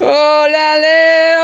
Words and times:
Hola 0.00 0.78
Leo. 0.78 1.42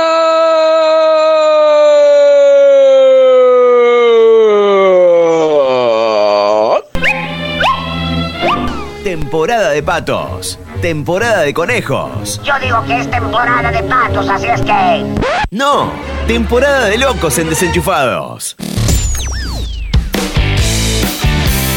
Temporada 9.04 9.71
de 9.71 9.82
patos. 9.82 10.58
Temporada 10.80 11.42
de 11.42 11.53
conejos. 11.53 12.40
Yo 12.42 12.54
digo 12.61 12.82
que 12.87 13.00
es 13.00 13.11
temporada 13.11 13.71
de 13.71 13.82
patos, 13.82 14.29
así 14.29 14.47
es 14.47 14.62
que... 14.62 15.04
No, 15.51 15.92
temporada 16.27 16.87
de 16.87 16.99
locos 16.99 17.39
en 17.39 17.51
desenchufados. 17.51 18.57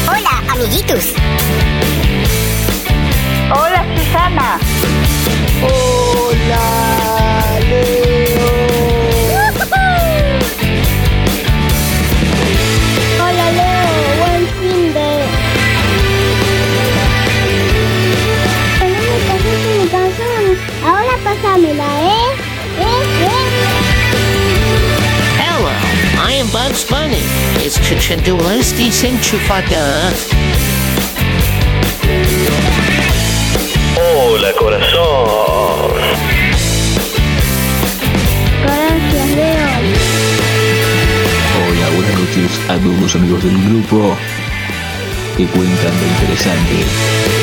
Hola, 0.08 0.42
amiguitos. 0.52 1.14
Hola, 3.50 3.84
Susana. 3.96 4.58
Hola 6.32 7.60
Leo. 7.68 8.48
Hola 13.20 13.46
Leo, 13.58 13.92
buen 14.18 14.42
fin 14.58 14.82
de. 14.94 15.10
Pero 18.78 18.98
me 19.08 19.16
pasó 19.28 19.50
mi 19.78 19.86
canción. 19.88 20.42
Ahora 20.82 21.14
pásamela, 21.22 21.88
¿eh? 22.00 22.30
¿Eh? 22.80 23.02
¿Eh? 23.28 23.44
Hello, 25.38 25.70
I 26.16 26.40
am 26.40 26.48
Bugs 26.50 26.82
Bunny. 26.88 27.22
Escuchándolas 27.62 28.66
desenchufadas. 28.78 30.16
Hola, 34.34 34.50
corazón. 34.58 35.92
Gracias, 38.62 39.28
Leo. 39.36 39.68
Hola, 41.68 41.90
buenas 41.94 42.18
noches 42.18 42.60
a 42.70 42.78
todos 42.78 42.98
los 42.98 43.14
amigos 43.14 43.44
del 43.44 43.62
grupo 43.62 44.16
que 45.36 45.46
cuentan 45.48 45.92
lo 46.00 46.06
interesante. 46.06 47.41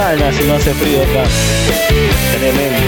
Manzana 0.00 0.32
si 0.32 0.44
no 0.44 0.54
hace 0.54 0.72
frío 0.72 1.02
acá. 1.02 1.28
Tremendo. 2.32 2.78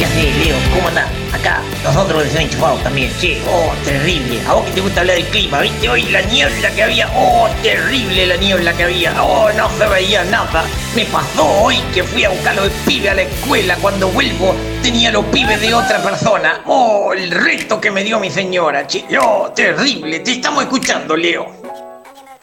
Ya 0.00 0.08
sé, 0.08 0.32
Leo, 0.44 0.56
¿cómo 0.74 0.88
andás? 0.88 1.06
Acá, 1.32 1.62
nosotros 1.84 2.24
desenchufados 2.24 2.82
también, 2.82 3.12
che, 3.20 3.40
oh, 3.48 3.72
terrible. 3.84 4.40
A 4.48 4.54
vos 4.54 4.64
que 4.66 4.72
te 4.72 4.80
gusta 4.80 5.02
hablar 5.02 5.16
del 5.16 5.26
clima, 5.26 5.60
¿viste? 5.60 5.88
Hoy 5.88 6.02
la 6.04 6.22
niebla 6.22 6.70
que 6.70 6.82
había, 6.82 7.08
oh, 7.14 7.48
terrible 7.62 8.26
la 8.26 8.36
niebla 8.36 8.72
que 8.72 8.82
había, 8.82 9.22
oh, 9.22 9.52
no 9.52 9.70
se 9.78 9.86
veía 9.86 10.24
nada. 10.24 10.64
Me 10.96 11.04
pasó 11.04 11.46
hoy 11.46 11.76
que 11.94 12.02
fui 12.02 12.24
a 12.24 12.30
buscar 12.30 12.56
los 12.56 12.68
pibes 12.84 13.12
a 13.12 13.14
la 13.14 13.22
escuela, 13.22 13.76
cuando 13.76 14.08
vuelvo 14.08 14.56
tenía 14.82 15.12
los 15.12 15.24
pibes 15.26 15.60
de 15.60 15.72
otra 15.72 16.02
persona. 16.02 16.62
Oh, 16.66 17.12
el 17.12 17.30
reto 17.30 17.80
que 17.80 17.92
me 17.92 18.02
dio 18.02 18.18
mi 18.18 18.30
señora, 18.30 18.88
che, 18.88 19.04
oh, 19.20 19.52
terrible. 19.54 20.18
Te 20.18 20.32
estamos 20.32 20.64
escuchando, 20.64 21.16
Leo. 21.16 21.46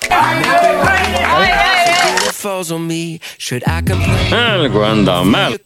Algo 0.10 1.67
anda 4.86 5.24
mal. 5.24 5.60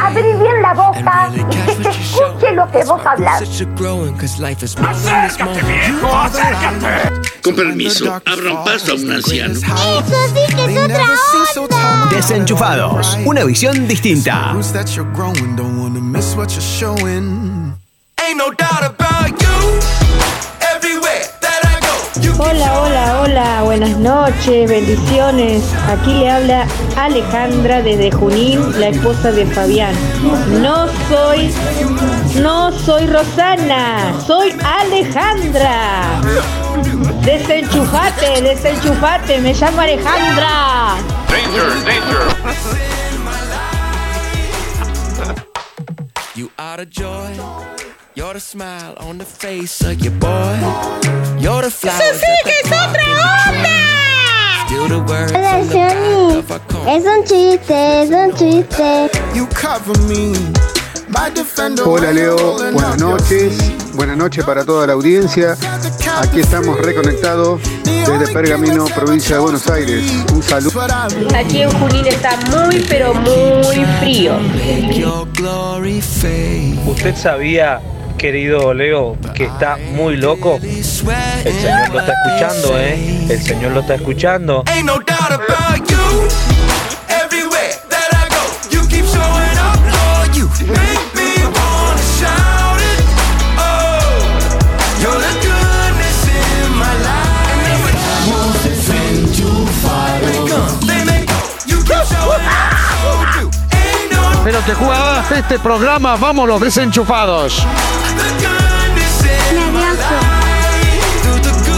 Abrí 0.00 0.22
bien 0.22 0.62
la 0.62 0.74
boca 0.74 1.30
y 1.34 1.44
que 1.44 1.82
se 1.82 1.90
escuche 1.90 2.54
lo 2.54 2.70
que 2.70 2.84
vos 2.84 3.00
hablas. 3.04 3.42
Con 7.42 7.56
permiso, 7.56 8.20
abran 8.24 8.64
paso 8.64 8.92
a 8.92 8.94
un 8.94 9.12
anciano. 9.12 9.54
Eso 9.54 9.64
sí 9.68 10.54
que 10.54 10.64
es 10.64 11.56
otra 11.56 12.02
onda. 12.02 12.16
Desenchufados. 12.16 13.18
Una 13.24 13.44
visión 13.44 13.88
distinta. 13.88 14.54
Hola, 22.38 22.80
hola, 22.80 23.20
hola, 23.22 23.62
buenas 23.64 23.96
noches, 23.96 24.68
bendiciones. 24.68 25.62
Aquí 25.88 26.12
le 26.12 26.30
habla 26.30 26.66
Alejandra 26.96 27.82
desde 27.82 28.10
Junín, 28.10 28.78
la 28.78 28.88
esposa 28.88 29.32
de 29.32 29.46
Fabián. 29.46 29.94
No 30.60 30.86
soy, 31.08 31.50
no 32.42 32.72
soy 32.72 33.06
Rosana, 33.06 34.14
soy 34.26 34.54
Alejandra. 34.62 36.20
Desenchufate, 37.24 38.42
desenchufate, 38.42 39.38
me 39.38 39.54
llamo 39.54 39.80
Alejandra. 39.80 40.96
You 46.34 46.50
are 46.58 46.76
the 46.76 46.86
joy. 46.86 47.79
You're 48.16 48.34
the 48.34 48.40
smile 48.40 48.94
on 48.98 49.18
the 49.18 49.24
face 49.24 49.80
of 49.82 50.00
your 50.00 50.12
boy. 50.12 50.58
You're 51.38 51.62
the 51.62 51.70
flowers. 51.70 52.00
¡Eso 52.00 52.18
sí 52.18 52.26
que 52.44 52.50
es 52.50 52.66
otra 52.66 53.04
onda! 53.12 53.76
Hola, 55.38 55.62
Johnny. 55.70 56.44
Es 56.88 57.04
un 57.06 57.24
chiste, 57.24 58.02
es 58.02 58.10
un 58.10 58.34
chiste. 58.34 59.10
You 59.32 59.46
cover 59.54 59.96
me. 60.08 60.32
Hola 61.84 62.12
Leo, 62.12 62.36
buenas 62.72 62.98
noches, 62.98 63.58
buenas 63.94 64.16
noches 64.16 64.44
para 64.44 64.64
toda 64.64 64.86
la 64.86 64.92
audiencia. 64.94 65.56
Aquí 66.18 66.40
estamos 66.40 66.78
reconectados 66.78 67.60
desde 67.84 68.32
Pergamino, 68.32 68.86
provincia 68.86 69.36
de 69.36 69.42
Buenos 69.42 69.68
Aires. 69.68 70.04
Un 70.32 70.42
saludo. 70.42 70.80
Aquí 71.34 71.62
en 71.62 71.70
Junín 71.72 72.06
está 72.06 72.36
muy, 72.50 72.84
pero 72.88 73.12
muy 73.14 73.84
frío. 74.00 74.38
¿Usted 76.86 77.16
sabía, 77.16 77.80
querido 78.20 78.74
Leo, 78.74 79.16
que 79.34 79.44
está 79.44 79.78
muy 79.78 80.14
loco? 80.18 80.60
El 80.62 80.84
señor 80.84 81.88
lo 81.90 82.00
está 82.00 82.12
escuchando, 82.12 82.78
¿eh? 82.78 83.26
El 83.30 83.40
señor 83.40 83.72
lo 83.72 83.80
está 83.80 83.94
escuchando. 83.94 84.62
Pero 104.60 104.78
te 104.78 104.84
jugabas 104.84 105.32
este 105.32 105.58
programa, 105.58 106.16
vamos 106.16 106.46
los 106.46 106.60
desenchufados. 106.60 107.64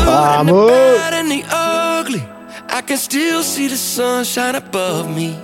Vamos. 0.05 0.73
And 1.13 1.31
the 1.31 1.45
ugly, 1.53 2.23
I 2.69 2.83
can 2.83 2.99
still 2.99 3.43
see 3.45 3.69
the 3.69 3.77
sunshine 3.77 4.57
above 4.57 5.09
me. 5.09 5.37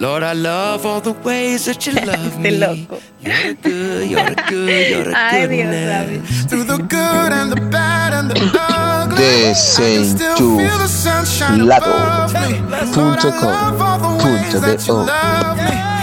Lord, 0.00 0.22
I 0.22 0.32
love 0.32 0.86
all 0.86 1.00
the 1.00 1.12
ways 1.24 1.66
that 1.66 1.84
you 1.86 1.92
love 1.92 2.38
me. 2.40 2.86
You're 3.20 3.54
good, 3.54 4.08
you're 4.08 4.34
good, 4.48 4.88
you're 4.90 5.14
Ay, 5.14 5.46
Dios. 5.46 6.46
Through 6.46 6.64
the 6.64 6.78
good 6.78 7.32
and 7.32 7.52
the 7.52 7.60
bad 7.70 8.14
and 8.14 8.30
the 8.30 8.40
ugly, 8.58 9.50
I 15.08 15.97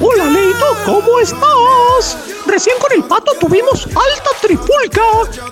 Hola 0.00 0.24
Leito, 0.24 0.76
¿cómo 0.86 1.20
estás? 1.20 2.16
Recién 2.46 2.78
con 2.78 2.90
el 2.92 3.04
pato 3.04 3.32
tuvimos 3.38 3.86
alta 3.86 4.30
tripulca. 4.40 5.02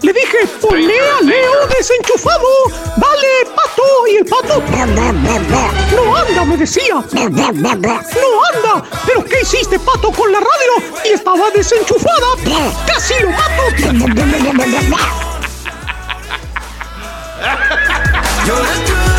Le 0.00 0.12
dije, 0.14 0.46
ponle 0.60 0.98
a 0.98 1.20
Leo 1.20 1.66
desenchufado. 1.76 2.48
Dale, 2.96 3.44
pato. 3.54 3.82
Y 4.10 4.16
el 4.16 4.24
pato... 4.24 4.62
No 5.94 6.16
anda, 6.16 6.44
me 6.46 6.56
decía. 6.56 7.04
No 7.94 8.42
anda. 8.54 8.88
¿Pero 9.06 9.24
qué 9.24 9.40
hiciste, 9.42 9.78
pato, 9.78 10.10
con 10.10 10.32
la 10.32 10.40
radio? 10.40 11.00
Y 11.04 11.08
estaba 11.08 11.50
desenchufada. 11.50 12.28
Casi 12.86 13.14
lo 13.20 13.30
mato. 13.30 13.62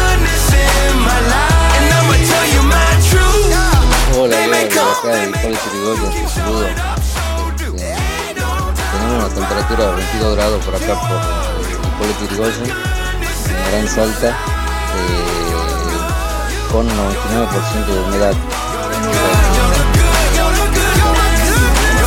Chirigoyen, 5.57 6.12
te 6.12 6.30
saludo. 6.30 6.68
Tenemos 8.92 9.24
una 9.24 9.30
temperatura 9.34 9.86
de 9.88 9.96
22 9.96 10.36
grados 10.36 10.66
por 10.66 10.75
acá 10.75 10.94
por 11.98 12.07
el 12.07 12.13
Cole 12.13 12.13
Chirigoyen, 12.19 12.66
en 12.66 13.72
Gran 13.72 13.88
Salta. 13.88 14.30
Eh, 14.30 15.30
con 16.72 16.88
99% 16.88 17.86
de 17.86 18.00
humedad. 18.00 18.34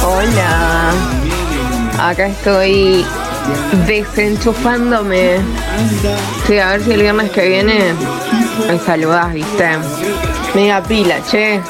Hola. 0.05 0.93
Acá 1.99 2.27
estoy 2.27 3.05
desenchufándome. 3.87 5.39
Sí, 6.47 6.59
a 6.59 6.71
ver 6.71 6.85
si 6.85 6.93
el 6.93 7.03
viernes 7.03 7.31
que 7.31 7.49
viene 7.49 7.95
me 8.69 8.79
saludás, 8.79 9.33
viste. 9.33 9.79
Mega 10.55 10.83
pila, 10.83 11.23
che. 11.25 11.61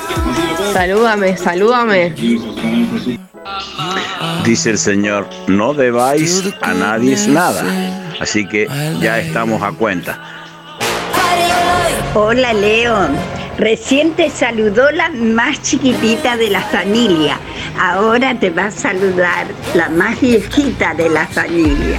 Salúdame, 0.73 1.37
salúdame. 1.37 2.15
Dice 4.45 4.71
el 4.71 4.79
Señor, 4.79 5.29
no 5.47 5.75
debáis 5.75 6.43
a 6.63 6.73
nadie 6.73 7.17
nada. 7.29 7.65
Así 8.21 8.47
que 8.47 8.69
ya 9.01 9.19
estamos 9.19 9.63
a 9.63 9.73
cuenta. 9.73 10.19
Hola 12.15 12.53
Leo, 12.53 13.09
recién 13.59 14.13
te 14.13 14.31
saludó 14.31 14.91
la 14.91 15.09
más 15.11 15.63
chiquitita 15.63 16.37
de 16.37 16.51
la 16.51 16.61
familia. 16.61 17.39
Ahora 17.79 18.39
te 18.39 18.51
va 18.51 18.67
a 18.67 18.71
saludar 18.71 19.47
la 19.75 19.89
más 19.89 20.21
viejita 20.21 20.95
de 20.95 21.09
la 21.09 21.27
familia. 21.27 21.99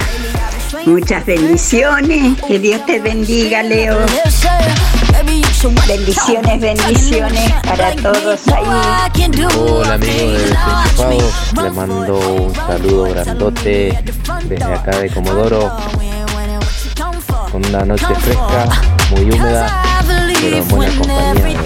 Muchas 0.86 1.24
bendiciones, 1.24 2.40
que 2.46 2.58
Dios 2.58 2.84
te 2.86 3.00
bendiga 3.00 3.62
Leo. 3.62 3.98
Bendiciones, 5.88 6.60
bendiciones 6.60 7.52
para 7.62 7.94
todos 7.96 8.40
ahí. 8.48 8.64
Hola 9.56 9.94
amigos 9.94 9.98
de 9.98 10.38
Desenchufados, 10.38 11.34
les 11.62 11.74
mando 11.74 12.18
un 12.18 12.54
saludo 12.54 13.04
grandote 13.04 13.98
desde 14.44 14.64
acá 14.64 14.98
de 14.98 15.10
Comodoro 15.10 15.76
con 17.50 17.64
una 17.66 17.84
noche 17.84 18.14
fresca, 18.16 18.68
muy 19.10 19.30
húmeda, 19.30 19.82
pero 20.40 20.56
en 20.56 20.68
buena 20.68 20.92
compañía. 20.98 21.58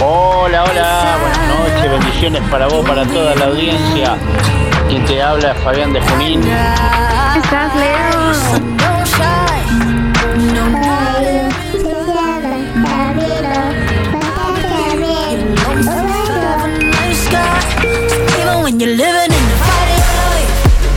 Hola, 0.00 0.64
hola, 0.64 1.18
buenas 1.20 1.46
noches, 1.48 1.90
bendiciones 1.90 2.42
para 2.50 2.68
vos, 2.68 2.88
para 2.88 3.04
toda 3.04 3.34
la 3.34 3.44
audiencia. 3.46 4.16
Quien 4.88 5.04
te 5.04 5.20
habla 5.22 5.52
es 5.52 5.58
Fabián 5.62 5.92
de 5.92 6.00
Junín. 6.00 6.40
¿Estás, 6.40 7.76
Leo? 7.76 8.08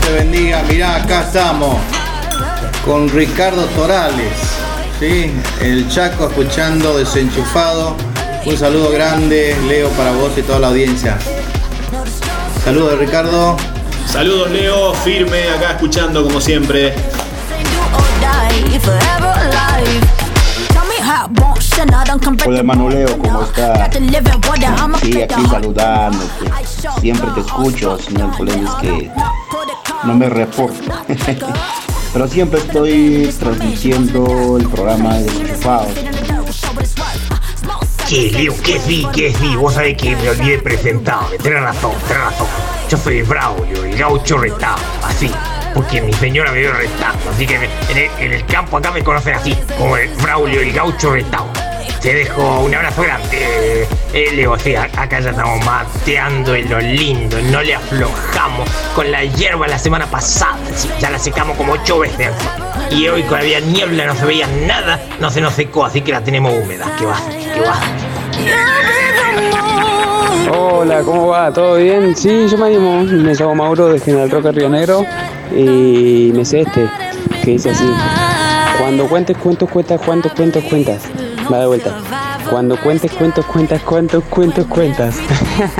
te 0.01 0.11
bendiga. 0.13 0.63
Mirá, 0.69 0.95
acá 0.95 1.23
estamos 1.23 1.75
con 2.85 3.09
Ricardo 3.09 3.65
Torales, 3.75 4.31
¿sí? 4.97 5.33
el 5.59 5.89
Chaco 5.89 6.27
escuchando 6.27 6.97
desenchufado. 6.97 8.10
Un 8.43 8.57
saludo 8.57 8.89
grande, 8.91 9.55
Leo, 9.67 9.89
para 9.89 10.11
vos 10.13 10.31
y 10.35 10.41
toda 10.41 10.59
la 10.59 10.67
audiencia. 10.69 11.17
Saludos, 12.63 12.97
Ricardo. 12.97 13.55
Saludos 14.07 14.51
Leo, 14.51 14.93
firme 14.95 15.47
acá 15.49 15.71
escuchando 15.71 16.23
como 16.23 16.41
siempre. 16.41 16.93
Hola 22.45 22.59
hermano 22.59 22.89
Leo, 22.89 23.17
¿cómo 23.19 23.43
estás? 23.43 23.89
Sí, 25.01 25.21
aquí 25.21 25.45
saludándote. 25.49 26.51
Siempre 26.99 27.29
te 27.35 27.39
escucho, 27.41 27.97
sino 27.99 28.25
el 28.25 28.31
problema 28.31 28.69
es 28.69 28.75
que 28.89 29.11
no 30.03 30.15
me 30.15 30.29
reporto. 30.29 30.91
Pero 32.13 32.27
siempre 32.27 32.59
estoy 32.59 33.33
transmitiendo 33.39 34.57
el 34.57 34.67
programa 34.67 35.13
de 35.15 35.23
Desenchufados. 35.23 35.87
Che, 38.11 38.29
Leo, 38.29 38.53
¿qué 38.61 38.77
sí, 38.77 39.07
qué 39.15 39.33
sí? 39.33 39.55
Vos 39.55 39.73
sabés 39.73 39.95
que 39.95 40.13
me 40.17 40.31
olvidé 40.31 40.57
presentarme. 40.57 41.37
Tenés 41.37 41.61
razón, 41.61 41.93
tenés 42.09 42.23
razón. 42.23 42.47
Yo 42.89 42.97
soy 42.97 43.21
Braulio, 43.21 43.85
el 43.85 43.97
gaucho 43.97 44.37
retado, 44.37 44.81
así. 45.01 45.31
Porque 45.73 46.01
mi 46.01 46.11
señora 46.11 46.51
me 46.51 46.59
vio 46.59 46.73
retando. 46.73 47.29
Así 47.29 47.47
que 47.47 47.55
en, 47.55 48.33
el, 48.33 48.45
campo 48.47 48.75
acá 48.75 48.91
me 48.91 49.01
conocen 49.01 49.35
así, 49.35 49.57
como 49.77 49.95
el 49.95 50.09
Braulio, 50.15 50.59
el 50.59 50.73
gaucho 50.73 51.13
retado. 51.13 51.47
Te 52.01 52.13
dejo 52.13 52.59
un 52.59 52.75
abrazo 52.75 53.03
grande, 53.03 53.87
eh, 54.11 54.29
Leo. 54.33 54.59
Sí, 54.59 54.75
acá 54.75 55.21
ya 55.21 55.29
estamos 55.29 55.65
mateando 55.65 56.53
en 56.53 56.69
lo 56.69 56.81
lindo, 56.81 57.37
no 57.43 57.61
le 57.61 57.75
aflojamos 57.75 58.69
con 58.93 59.09
la 59.09 59.23
hierba 59.23 59.69
la 59.69 59.79
semana 59.79 60.05
pasada. 60.05 60.59
ya 60.99 61.11
la 61.11 61.17
secamos 61.17 61.55
como 61.55 61.71
ocho 61.71 61.99
veces. 61.99 62.27
Y 62.91 63.07
hoy 63.07 63.23
cuando 63.23 63.45
había 63.45 63.61
niebla 63.61 64.05
no 64.05 64.15
se 64.15 64.25
veía 64.25 64.47
nada, 64.67 64.99
no 65.19 65.29
se 65.29 65.39
nos 65.39 65.53
secó, 65.53 65.85
así 65.85 66.01
que 66.01 66.11
la 66.11 66.21
tenemos 66.21 66.51
húmeda. 66.53 66.93
Que 66.97 67.05
va, 67.05 67.17
que 67.53 67.61
va. 67.61 67.79
Hola, 70.57 71.01
¿cómo 71.01 71.27
va? 71.27 71.53
¿Todo 71.53 71.77
bien? 71.77 72.13
Sí, 72.15 72.47
yo 72.49 72.57
me 72.57 72.67
animo. 72.67 73.03
Me 73.03 73.33
llamo 73.33 73.55
Mauro 73.55 73.87
de 73.87 73.99
General 73.99 74.29
Roca 74.29 74.51
Río 74.51 74.67
Negro 74.67 75.05
y 75.55 76.33
me 76.35 76.43
sé 76.43 76.61
este, 76.61 76.89
que 77.43 77.51
dice 77.51 77.69
así. 77.69 77.89
Cuando 78.77 79.07
cuentes 79.07 79.37
cuentos, 79.37 79.69
cuentas, 79.69 80.01
cuántos 80.05 80.33
cuentos 80.33 80.61
cuentas. 80.65 81.03
Va 81.51 81.59
de 81.59 81.67
vuelta. 81.67 81.95
Cuando 82.49 82.77
cuentes 82.77 83.11
cuentos, 83.13 83.45
cuentas, 83.45 83.81
cuántos 83.83 84.21
cuentos 84.25 84.65
cuentas. 84.65 85.15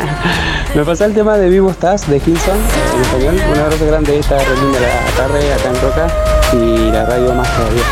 me 0.76 0.86
pasa 0.86 1.06
el 1.06 1.14
tema 1.14 1.38
de 1.38 1.50
Vivo 1.50 1.72
Estás 1.72 2.10
de 2.10 2.18
Hilson 2.18 2.58
en 2.96 3.02
español. 3.02 3.36
Un 3.52 3.60
abrazo 3.60 3.86
grande 3.86 4.18
esta 4.18 4.38
reunión 4.42 4.72
de 4.72 4.80
la 4.80 5.12
tarde 5.18 5.54
acá 5.54 5.70
en 5.70 5.82
Roca 5.82 6.41
y 6.54 6.92
la 6.92 7.06
radio 7.06 7.34
más 7.34 7.48
todavía. 7.56 7.84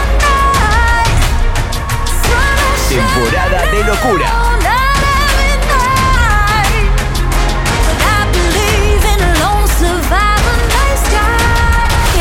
Temporada 2.89 3.65
de 3.71 3.83
locura. 3.83 4.25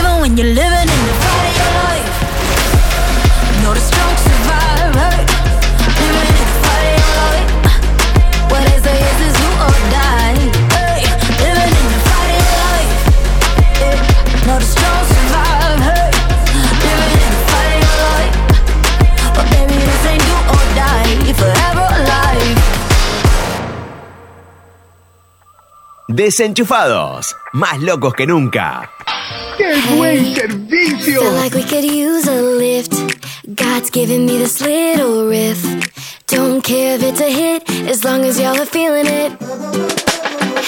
Even 0.00 0.20
when 0.20 0.36
Desenchufados. 26.18 27.36
Más 27.52 27.80
locos 27.80 28.12
que 28.12 28.26
nunca. 28.26 28.90
¡Qué 29.56 29.72
buen 29.94 30.34
servicio! 30.34 31.20
Feel 31.20 31.32
like 31.34 31.54
we 31.54 31.62
could 31.62 31.84
use 31.84 32.26
a 32.26 32.42
lift. 32.42 32.92
God's 33.54 33.88
giving 33.88 34.26
me 34.26 34.36
this 34.36 34.60
little 34.60 35.28
riff. 35.28 35.62
Don't 36.26 36.60
care 36.60 36.96
if 36.96 37.04
it's 37.04 37.20
a 37.20 37.30
hit, 37.30 37.70
as 37.88 38.02
long 38.02 38.24
as 38.24 38.36
y'all 38.36 38.60
are 38.60 38.66
feeling 38.66 39.06
it. 39.06 39.30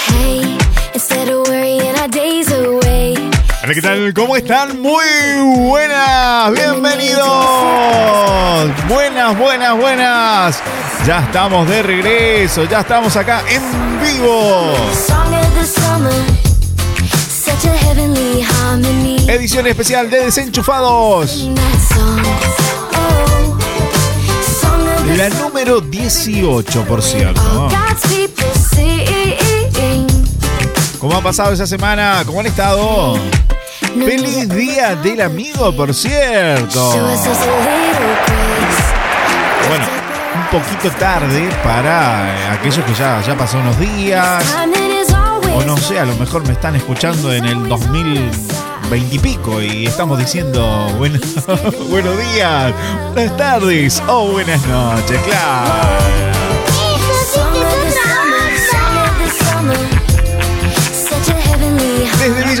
Hey, 0.07 0.57
instead 0.93 1.27
of 1.27 1.45
worrying 1.49 1.97
our 1.99 2.07
days 2.07 2.49
away. 2.49 3.30
Hola, 3.63 3.75
¿qué 3.75 3.81
tal? 3.81 4.11
¿Cómo 4.15 4.35
están? 4.35 4.81
Muy 4.81 5.05
buenas, 5.55 6.51
bienvenidos. 6.51 7.27
Buenas, 8.89 9.37
buenas, 9.37 9.77
buenas. 9.77 10.63
Ya 11.05 11.19
estamos 11.19 11.69
de 11.69 11.83
regreso, 11.83 12.63
ya 12.63 12.79
estamos 12.79 13.15
acá 13.15 13.43
en 13.47 13.61
vivo. 14.01 14.73
Edición 19.27 19.67
especial 19.67 20.09
de 20.09 20.25
Desenchufados. 20.25 21.47
La 25.15 25.29
número 25.29 25.81
18, 25.81 26.83
por 26.85 27.03
cierto. 27.03 27.69
¿Cómo 30.97 31.15
ha 31.15 31.21
pasado 31.21 31.53
esa 31.53 31.67
semana? 31.67 32.23
¿Cómo 32.25 32.39
han 32.39 32.47
estado? 32.47 33.19
Feliz 33.93 34.49
día 34.49 34.95
del 34.95 35.21
amigo, 35.21 35.75
por 35.75 35.93
cierto. 35.93 36.91
Bueno, 39.67 39.85
un 40.35 40.59
poquito 40.59 40.89
tarde 40.97 41.49
para 41.63 42.29
eh, 42.29 42.47
aquellos 42.59 42.83
que 42.85 42.93
ya, 42.93 43.21
ya 43.21 43.35
pasó 43.37 43.57
unos 43.59 43.77
días. 43.79 44.43
O 45.53 45.63
no 45.63 45.77
sé, 45.77 45.99
a 45.99 46.05
lo 46.05 46.15
mejor 46.15 46.45
me 46.47 46.53
están 46.53 46.75
escuchando 46.75 47.33
en 47.33 47.45
el 47.45 47.67
2020 47.67 49.15
y 49.15 49.19
pico 49.19 49.61
y 49.61 49.85
estamos 49.87 50.17
diciendo 50.19 50.87
bueno- 50.97 51.19
buenos 51.89 52.17
días, 52.33 52.73
buenas 53.13 53.37
tardes 53.37 54.01
o 54.07 54.27
buenas 54.31 54.65
noches, 54.67 55.19
claro. 55.25 56.30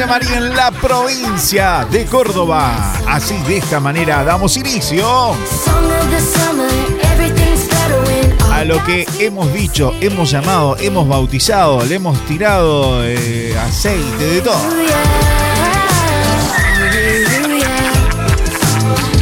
Villa 0.01 0.13
María 0.13 0.37
en 0.37 0.55
la 0.55 0.71
provincia 0.71 1.87
de 1.91 2.05
Córdoba. 2.07 2.91
Así 3.07 3.37
de 3.43 3.57
esta 3.57 3.79
manera 3.79 4.23
damos 4.23 4.57
inicio 4.57 5.35
a 8.51 8.63
lo 8.63 8.83
que 8.83 9.05
hemos 9.19 9.53
dicho, 9.53 9.93
hemos 10.01 10.31
llamado, 10.31 10.75
hemos 10.79 11.07
bautizado, 11.07 11.85
le 11.85 11.95
hemos 11.95 12.19
tirado 12.25 13.05
eh, 13.05 13.55
aceite 13.59 14.25
de 14.25 14.41
todo. 14.41 14.57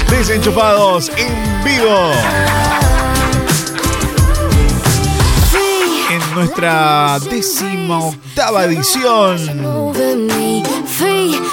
Desenchufados 0.09 1.11
en 1.17 1.63
vivo. 1.65 2.13
Nuestra 6.39 7.19
décima 7.29 7.99
octava 7.99 8.63
edición 8.63 9.35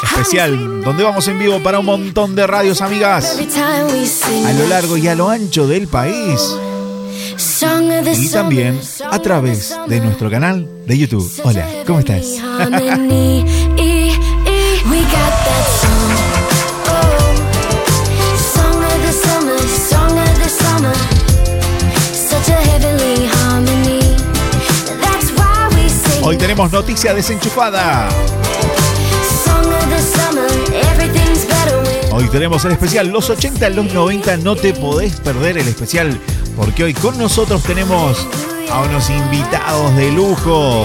especial, 0.05 0.83
donde 0.83 1.03
vamos 1.03 1.27
en 1.27 1.41
vivo 1.41 1.61
para 1.61 1.81
un 1.81 1.87
montón 1.87 2.37
de 2.37 2.47
radios 2.47 2.81
amigas 2.81 3.37
a 3.37 4.53
lo 4.53 4.69
largo 4.69 4.97
y 4.97 5.09
a 5.09 5.17
lo 5.17 5.29
ancho 5.29 5.67
del 5.67 5.89
país 5.89 6.41
y 8.17 8.29
también 8.29 8.81
a 9.11 9.19
través 9.19 9.77
de 9.89 9.99
nuestro 10.01 10.31
canal 10.31 10.69
de 10.87 10.97
YouTube. 10.97 11.29
Hola, 11.43 11.67
¿cómo 11.85 11.99
estás? 11.99 12.41
Hoy 26.27 26.37
tenemos 26.37 26.73
noticia 26.73 27.15
desenchufada. 27.15 28.09
Hoy 32.11 32.29
tenemos 32.31 32.65
el 32.65 32.73
especial 32.73 33.07
Los 33.07 33.31
80, 33.31 33.71
los 33.71 33.95
90. 33.95 34.39
No 34.39 34.57
te 34.57 34.75
podés 34.75 35.21
perder 35.21 35.57
el 35.57 35.69
especial 35.69 36.21
porque 36.57 36.83
hoy 36.83 36.95
con 36.95 37.17
nosotros 37.17 37.63
tenemos 37.63 38.27
a 38.73 38.81
unos 38.81 39.09
invitados 39.09 39.97
de 39.97 40.11
lujo. 40.11 40.85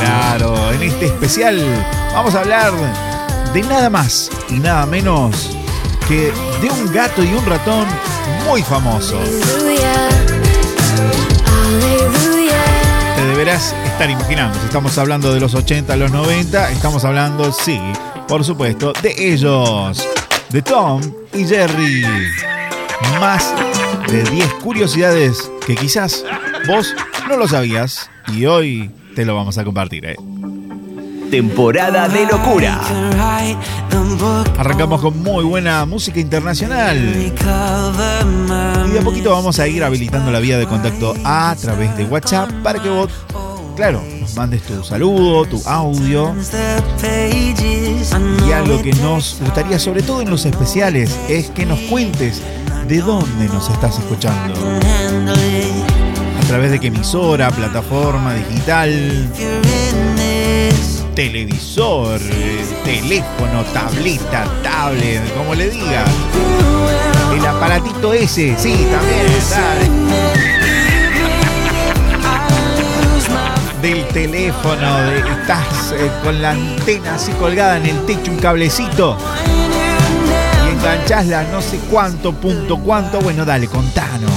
Claro, 0.00 0.70
en 0.72 0.82
este 0.82 1.06
especial 1.06 1.58
vamos 2.12 2.34
a 2.34 2.40
hablar 2.40 2.74
de 3.54 3.62
nada 3.62 3.88
más 3.88 4.28
y 4.50 4.58
nada 4.58 4.84
menos 4.84 5.56
que 6.06 6.30
de 6.60 6.70
un 6.70 6.92
gato 6.92 7.24
y 7.24 7.32
un 7.32 7.46
ratón 7.46 7.86
muy 8.46 8.62
famoso. 8.62 9.18
Deberás 13.42 13.74
estar 13.86 14.08
imaginando, 14.08 14.56
si 14.56 14.66
estamos 14.66 14.96
hablando 14.98 15.34
de 15.34 15.40
los 15.40 15.52
80, 15.52 15.96
los 15.96 16.12
90, 16.12 16.70
estamos 16.70 17.04
hablando, 17.04 17.50
sí, 17.50 17.76
por 18.28 18.44
supuesto, 18.44 18.92
de 19.02 19.16
ellos, 19.18 20.08
de 20.50 20.62
Tom 20.62 21.02
y 21.34 21.44
Jerry. 21.44 22.04
Más 23.18 23.52
de 24.06 24.22
10 24.22 24.46
curiosidades 24.62 25.50
que 25.66 25.74
quizás 25.74 26.24
vos 26.68 26.94
no 27.28 27.36
lo 27.36 27.48
sabías 27.48 28.08
y 28.32 28.46
hoy 28.46 28.92
te 29.16 29.24
lo 29.24 29.34
vamos 29.34 29.58
a 29.58 29.64
compartir. 29.64 30.06
¿eh? 30.06 30.16
Temporada 31.32 32.08
de 32.10 32.26
locura. 32.26 32.78
Arrancamos 34.58 35.00
con 35.00 35.18
muy 35.22 35.42
buena 35.44 35.86
música 35.86 36.20
internacional. 36.20 36.98
Y 36.98 37.30
de 38.90 38.98
a 38.98 39.02
poquito 39.02 39.30
vamos 39.30 39.58
a 39.58 39.66
ir 39.66 39.82
habilitando 39.82 40.30
la 40.30 40.40
vía 40.40 40.58
de 40.58 40.66
contacto 40.66 41.14
a 41.24 41.56
través 41.58 41.96
de 41.96 42.04
WhatsApp 42.04 42.50
para 42.62 42.82
que 42.82 42.90
vos, 42.90 43.10
claro, 43.74 44.02
nos 44.20 44.36
mandes 44.36 44.60
tu 44.64 44.84
saludo, 44.84 45.46
tu 45.46 45.62
audio. 45.66 46.34
Y 48.46 48.52
algo 48.52 48.82
que 48.82 48.92
nos 49.00 49.38
gustaría, 49.40 49.78
sobre 49.78 50.02
todo 50.02 50.20
en 50.20 50.28
los 50.28 50.44
especiales, 50.44 51.18
es 51.30 51.48
que 51.48 51.64
nos 51.64 51.80
cuentes 51.80 52.42
de 52.86 53.00
dónde 53.00 53.46
nos 53.46 53.70
estás 53.70 53.98
escuchando. 53.98 54.52
A 56.38 56.46
través 56.46 56.72
de 56.72 56.78
qué 56.78 56.88
emisora, 56.88 57.50
plataforma 57.50 58.34
digital, 58.34 59.30
televisor, 61.14 62.18
teléfono, 62.84 63.64
tableta, 63.72 64.44
tablet, 64.62 65.22
como 65.34 65.54
le 65.54 65.70
digas. 65.70 66.10
El 67.34 67.46
aparatito 67.46 68.12
ese, 68.12 68.56
sí, 68.58 68.86
también, 68.90 69.26
dale. 69.50 69.90
Del 73.82 74.06
teléfono, 74.08 75.00
estás 75.10 75.92
eh, 75.92 76.10
con 76.22 76.40
la 76.40 76.52
antena 76.52 77.16
así 77.16 77.32
colgada 77.32 77.78
en 77.78 77.86
el 77.86 78.06
techo, 78.06 78.30
un 78.30 78.38
cablecito. 78.38 79.16
Y 80.64 80.70
enganchás 80.70 81.26
la 81.26 81.42
no 81.44 81.60
sé 81.60 81.78
cuánto, 81.90 82.32
punto 82.32 82.78
cuánto. 82.78 83.20
Bueno, 83.20 83.44
dale, 83.44 83.66
contanos. 83.66 84.30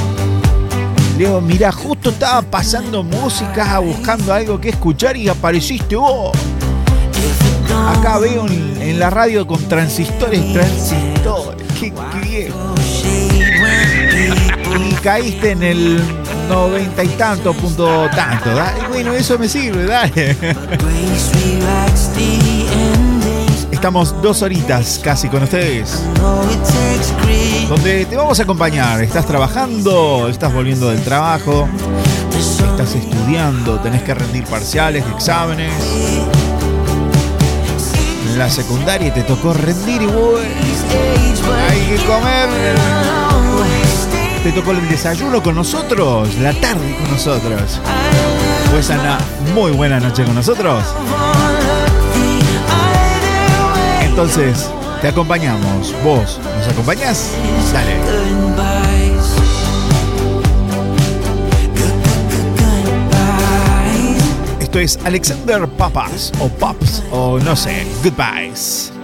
Leo, 1.17 1.39
mira, 1.39 1.71
justo 1.71 2.09
estaba 2.09 2.41
pasando 2.41 3.01
música, 3.03 3.79
buscando 3.79 4.33
algo 4.33 4.59
que 4.59 4.69
escuchar 4.69 5.15
y 5.15 5.29
apareciste 5.29 5.95
vos. 5.95 6.35
Acá 7.85 8.17
veo 8.19 8.47
en, 8.47 8.99
la 8.99 9.09
radio 9.09 9.45
con 9.45 9.63
transistores, 9.67 10.53
transistores. 10.53 11.67
Qué, 11.79 11.93
qué 11.93 12.19
viejo. 12.27 12.75
Y 14.79 14.93
caíste 14.95 15.51
en 15.51 15.63
el 15.63 16.01
noventa 16.49 17.03
y 17.03 17.09
tanto, 17.09 17.53
punto 17.53 18.09
tanto. 18.15 18.53
Dale, 18.55 18.87
bueno, 18.89 19.13
eso 19.13 19.37
me 19.37 19.47
sirve, 19.47 19.85
dale. 19.85 20.35
Estamos 23.71 24.19
dos 24.21 24.41
horitas 24.41 24.99
casi 25.03 25.29
con 25.29 25.43
ustedes. 25.43 26.01
Donde 27.69 28.05
te 28.05 28.15
vamos 28.15 28.39
a 28.39 28.43
acompañar. 28.43 29.01
Estás 29.03 29.25
trabajando, 29.25 30.27
estás 30.27 30.53
volviendo 30.53 30.89
del 30.89 31.01
trabajo, 31.01 31.67
estás 32.71 32.95
estudiando, 32.95 33.79
tenés 33.79 34.01
que 34.03 34.13
rendir 34.13 34.43
parciales, 34.45 35.03
exámenes. 35.13 35.71
La 38.35 38.49
secundaria 38.49 39.13
te 39.13 39.23
tocó 39.23 39.53
rendir 39.53 40.01
y 40.01 40.07
bueno, 40.07 40.39
hay 41.69 41.79
que 41.87 41.95
comer. 42.05 42.49
Te 44.43 44.51
tocó 44.51 44.71
el 44.71 44.89
desayuno 44.89 45.41
con 45.41 45.55
nosotros, 45.55 46.35
la 46.39 46.53
tarde 46.53 46.97
con 46.97 47.11
nosotros. 47.11 47.79
Pues 48.71 48.89
Ana, 48.89 49.19
muy 49.53 49.71
buena 49.71 50.01
noche 50.01 50.25
con 50.25 50.35
nosotros. 50.35 50.83
Entonces, 54.01 54.69
te 55.01 55.07
acompañamos. 55.07 55.93
¿Vos 56.03 56.39
nos 56.57 56.67
acompañás? 56.67 57.31
Dale. 57.71 58.74
Esto 64.75 64.99
es 64.99 65.05
Alexander 65.05 65.65
Papas 65.69 66.33
o 66.41 66.49
Pops 66.49 67.01
o 67.09 67.39
no 67.39 67.55
sé, 67.55 67.87
Goodbyes. 68.03 68.94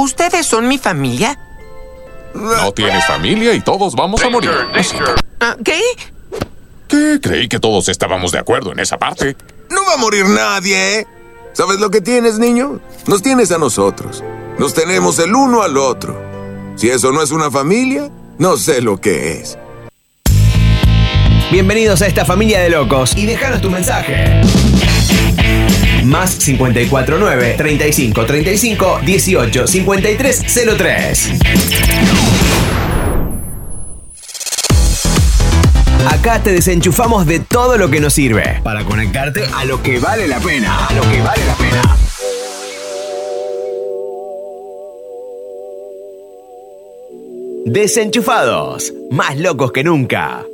¿Ustedes 0.00 0.46
son 0.46 0.66
mi 0.66 0.78
familia? 0.78 1.38
No 2.32 2.72
tienes 2.72 3.04
familia 3.04 3.52
y 3.52 3.60
todos 3.60 3.94
vamos 3.94 4.22
a 4.22 4.30
morir. 4.30 4.50
Ah, 5.40 5.56
¿Qué? 5.62 5.78
¿Qué? 6.88 7.18
Creí 7.20 7.48
que 7.48 7.60
todos 7.60 7.86
estábamos 7.90 8.32
de 8.32 8.38
acuerdo 8.38 8.72
en 8.72 8.78
esa 8.78 8.96
parte. 8.96 9.36
No 9.68 9.84
va 9.84 9.94
a 9.94 9.96
morir 9.98 10.24
nadie, 10.24 11.00
¿eh? 11.00 11.06
¿Sabes 11.52 11.80
lo 11.80 11.90
que 11.90 12.00
tienes, 12.00 12.38
niño? 12.38 12.80
Nos 13.06 13.20
tienes 13.20 13.52
a 13.52 13.58
nosotros. 13.58 14.24
Nos 14.58 14.72
tenemos 14.72 15.18
el 15.18 15.34
uno 15.34 15.62
al 15.62 15.76
otro. 15.76 16.18
Si 16.76 16.88
eso 16.88 17.12
no 17.12 17.20
es 17.20 17.30
una 17.30 17.50
familia, 17.50 18.10
no 18.38 18.56
sé 18.56 18.80
lo 18.80 18.98
que 18.98 19.32
es. 19.32 19.58
Bienvenidos 21.52 22.00
a 22.00 22.06
esta 22.06 22.24
familia 22.24 22.60
de 22.60 22.70
locos 22.70 23.14
y 23.18 23.26
déjanos 23.26 23.60
tu 23.60 23.70
mensaje. 23.70 24.40
Más 26.04 26.36
549 26.36 27.54
35 27.56 28.26
35 28.26 29.00
18 29.04 29.66
53 29.66 30.44
03. 30.76 31.30
Acá 36.08 36.42
te 36.42 36.52
desenchufamos 36.52 37.26
de 37.26 37.40
todo 37.40 37.78
lo 37.78 37.90
que 37.90 38.00
nos 38.00 38.14
sirve 38.14 38.60
para 38.62 38.84
conectarte 38.84 39.44
a 39.54 39.64
lo 39.64 39.82
que 39.82 39.98
vale 39.98 40.26
la 40.26 40.38
pena. 40.38 40.86
A 40.86 40.92
lo 40.92 41.02
que 41.02 41.20
vale 41.22 41.44
la 41.46 41.54
pena. 41.54 41.96
Desenchufados, 47.66 48.92
más 49.10 49.38
locos 49.38 49.72
que 49.72 49.84
nunca. 49.84 50.44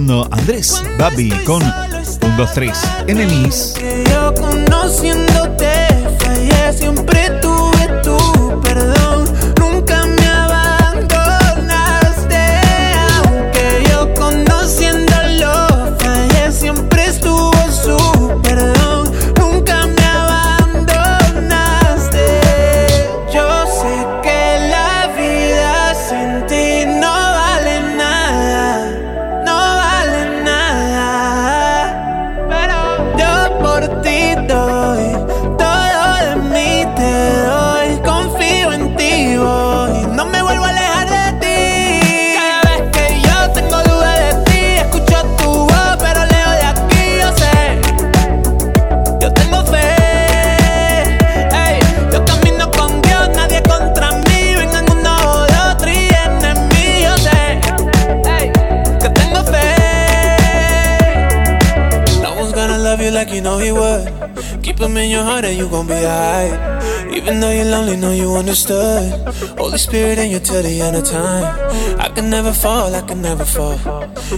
Escuchando 0.00 0.26
Andrés 0.30 0.82
Babi 0.98 1.30
con 1.44 1.62
1, 1.62 2.36
2, 2.36 2.52
3 2.54 2.78
Enemies. 3.08 3.74
Que 3.78 4.04
yo 4.10 4.34
conociéndote 4.34 5.88
fallé, 6.18 6.72
siempre 6.72 7.30
tuve 7.42 7.59
gon' 65.70 65.86
be 65.86 65.94
alright. 65.94 67.14
Even 67.14 67.40
though 67.40 67.50
you're 67.50 67.64
lonely, 67.64 67.96
know 67.96 68.12
you 68.12 68.34
understood. 68.34 69.12
Holy 69.58 69.78
Spirit 69.78 70.18
in 70.18 70.30
you 70.30 70.40
till 70.40 70.62
the 70.62 70.80
end 70.80 70.96
of 70.96 71.04
time. 71.04 71.44
I 71.98 72.08
can 72.08 72.28
never 72.28 72.52
fall, 72.52 72.94
I 72.94 73.02
can 73.02 73.22
never 73.22 73.44
fall. 73.44 73.78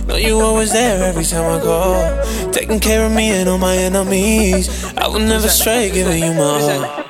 Know 0.07 0.17
you 0.17 0.41
always 0.41 0.73
there 0.73 1.03
every 1.05 1.25
time 1.25 1.47
I 1.59 1.63
call. 1.63 2.53
Taking 2.53 2.81
care 2.81 3.05
of 3.05 3.13
me 3.13 3.31
and 3.31 3.49
all 3.49 3.59
my 3.59 3.77
enemies. 3.77 4.85
I 4.97 5.09
will 5.09 5.21
never 5.21 5.49
stray, 5.49 5.91
giving 5.91 6.23
you 6.23 6.35
my 6.35 6.43
all. 6.43 7.02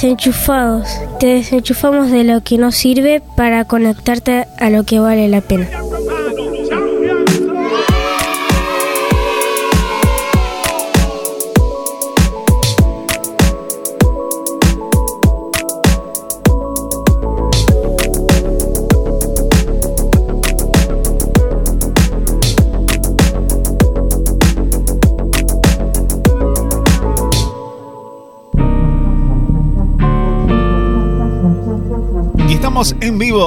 Desenchufados. 0.00 0.88
Te 1.18 1.26
desenchufamos 1.26 2.10
de 2.10 2.24
lo 2.24 2.42
que 2.42 2.56
no 2.56 2.72
sirve 2.72 3.20
para 3.36 3.66
conectarte 3.66 4.46
a 4.58 4.70
lo 4.70 4.84
que 4.84 4.98
vale 4.98 5.28
la 5.28 5.42
pena. 5.42 5.68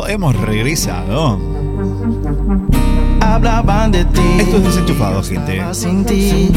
Hemos 0.08 0.36
regresado. 0.36 1.40
Hablaban 3.22 3.92
de 3.92 4.06
ti. 4.06 4.22
Esto 4.40 4.58
es 4.58 4.64
desenchufado, 4.64 5.24
gente. 5.24 5.62
Sin 5.72 6.06
ti 6.06 6.52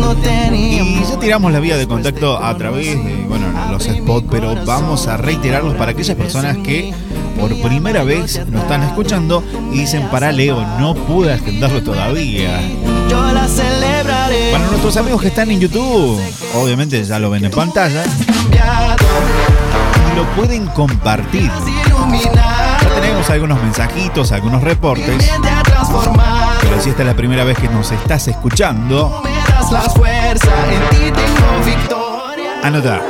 no 0.00 0.14
tenía. 0.16 0.82
Y 0.82 1.04
ya 1.04 1.18
tiramos 1.18 1.52
la 1.52 1.60
vía 1.60 1.76
de 1.76 1.86
contacto 1.86 2.42
a 2.42 2.56
través 2.56 3.02
de 3.04 3.24
bueno, 3.28 3.46
los 3.70 3.84
spots, 3.84 4.26
pero 4.30 4.54
vamos 4.64 5.08
a 5.08 5.16
reiterarlos 5.16 5.74
para 5.74 5.92
aquellas 5.92 6.16
personas 6.16 6.56
que 6.58 6.94
por 7.38 7.60
primera 7.60 8.04
vez 8.04 8.46
nos 8.46 8.62
están 8.62 8.82
escuchando 8.82 9.42
y 9.72 9.78
dicen, 9.80 10.08
para 10.10 10.30
Leo, 10.32 10.64
no 10.78 10.94
pude 10.94 11.32
agendarlo 11.32 11.82
todavía. 11.82 12.60
Yo 13.10 13.32
la 13.32 13.48
celebraré. 13.48 14.52
Para 14.52 14.66
nuestros 14.68 14.96
amigos 14.96 15.22
que 15.22 15.28
están 15.28 15.50
en 15.50 15.60
YouTube, 15.60 16.20
obviamente 16.54 17.02
ya 17.04 17.18
lo 17.18 17.30
ven 17.30 17.44
en 17.44 17.50
pantalla, 17.50 18.04
y 20.12 20.16
lo 20.16 20.24
pueden 20.36 20.66
compartir. 20.68 21.50
Algunos 23.30 23.62
mensajitos, 23.62 24.30
algunos 24.32 24.62
reportes. 24.62 25.30
Pero 26.60 26.80
si 26.80 26.90
esta 26.90 27.02
es 27.02 27.08
la 27.08 27.14
primera 27.14 27.44
vez 27.44 27.56
que 27.58 27.68
nos 27.68 27.90
estás 27.90 28.28
escuchando, 28.28 29.22
anota. 32.62 33.00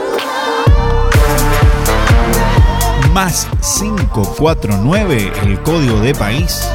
más 3.13 3.49
549 3.79 5.33
el 5.45 5.63
código 5.63 5.99
de 6.01 6.15
país. 6.15 6.69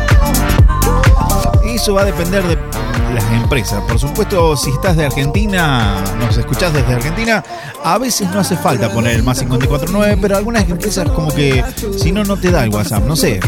Eso 1.63 1.93
va 1.93 2.01
a 2.01 2.05
depender 2.05 2.43
de 2.43 2.86
las 3.13 3.23
empresas. 3.31 3.81
Por 3.87 3.99
supuesto, 3.99 4.57
si 4.57 4.71
estás 4.71 4.97
de 4.97 5.05
Argentina, 5.05 6.03
nos 6.19 6.37
escuchás 6.37 6.73
desde 6.73 6.93
Argentina, 6.93 7.43
a 7.83 7.97
veces 7.97 8.29
no 8.31 8.39
hace 8.39 8.55
falta 8.55 8.91
poner 8.91 9.15
el 9.15 9.23
más 9.23 9.39
549, 9.39 10.19
pero 10.21 10.37
algunas 10.37 10.69
empresas 10.69 11.09
como 11.09 11.31
que 11.31 11.63
si 11.97 12.11
no, 12.11 12.23
no 12.23 12.37
te 12.37 12.51
da 12.51 12.63
el 12.63 12.69
WhatsApp, 12.69 13.03
no 13.05 13.15
sé. 13.15 13.39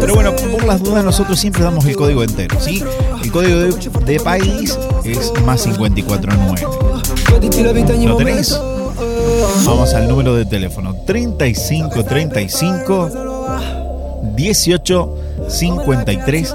Pero 0.00 0.14
bueno, 0.14 0.36
por 0.36 0.64
las 0.64 0.82
dudas 0.82 1.02
nosotros 1.04 1.38
siempre 1.38 1.62
damos 1.62 1.84
el 1.86 1.96
código 1.96 2.22
entero, 2.22 2.60
¿sí? 2.60 2.82
El 3.22 3.32
código 3.32 3.60
de, 3.60 4.20
país 4.20 4.78
es 5.04 5.32
más 5.44 5.62
549. 5.62 6.66
¿Lo 8.06 8.16
tenés? 8.16 8.60
Vamos 9.64 9.94
al 9.94 10.08
número 10.08 10.34
de 10.34 10.44
teléfono 10.44 10.96
3535 11.06 13.10
18 14.34 15.14
5303. 15.48 16.54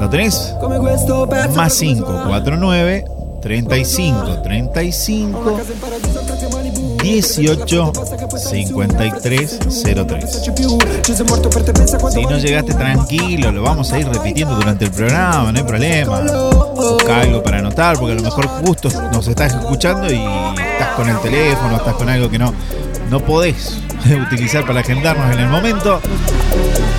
¿Lo 0.00 0.08
tenés? 0.08 0.54
Más 1.54 1.78
549 1.78 3.04
35 3.40 4.42
35 4.42 5.60
18 7.02 7.92
53 8.36 9.58
03. 9.68 10.50
Si 12.12 12.22
no 12.26 12.38
llegaste 12.38 12.74
tranquilo, 12.74 13.52
lo 13.52 13.62
vamos 13.62 13.92
a 13.92 13.98
ir 13.98 14.08
repitiendo 14.08 14.54
durante 14.56 14.86
el 14.86 14.90
programa, 14.90 15.52
no 15.52 15.58
hay 15.58 15.64
problema. 15.64 16.20
Busca 16.74 17.20
algo 17.20 17.42
para 17.42 17.58
anotar, 17.58 17.98
porque 17.98 18.12
a 18.12 18.16
lo 18.16 18.22
mejor 18.22 18.46
justo 18.46 18.88
nos 19.12 19.26
estás 19.28 19.54
escuchando 19.54 20.12
y 20.12 20.16
estás 20.16 20.94
con 20.96 21.08
el 21.08 21.18
teléfono, 21.20 21.76
estás 21.76 21.94
con 21.94 22.08
algo 22.08 22.28
que 22.28 22.38
no, 22.38 22.52
no 23.10 23.20
podés 23.20 23.80
utilizar 24.26 24.64
para 24.66 24.80
agendarnos 24.80 25.32
en 25.34 25.40
el 25.40 25.48
momento. 25.48 26.00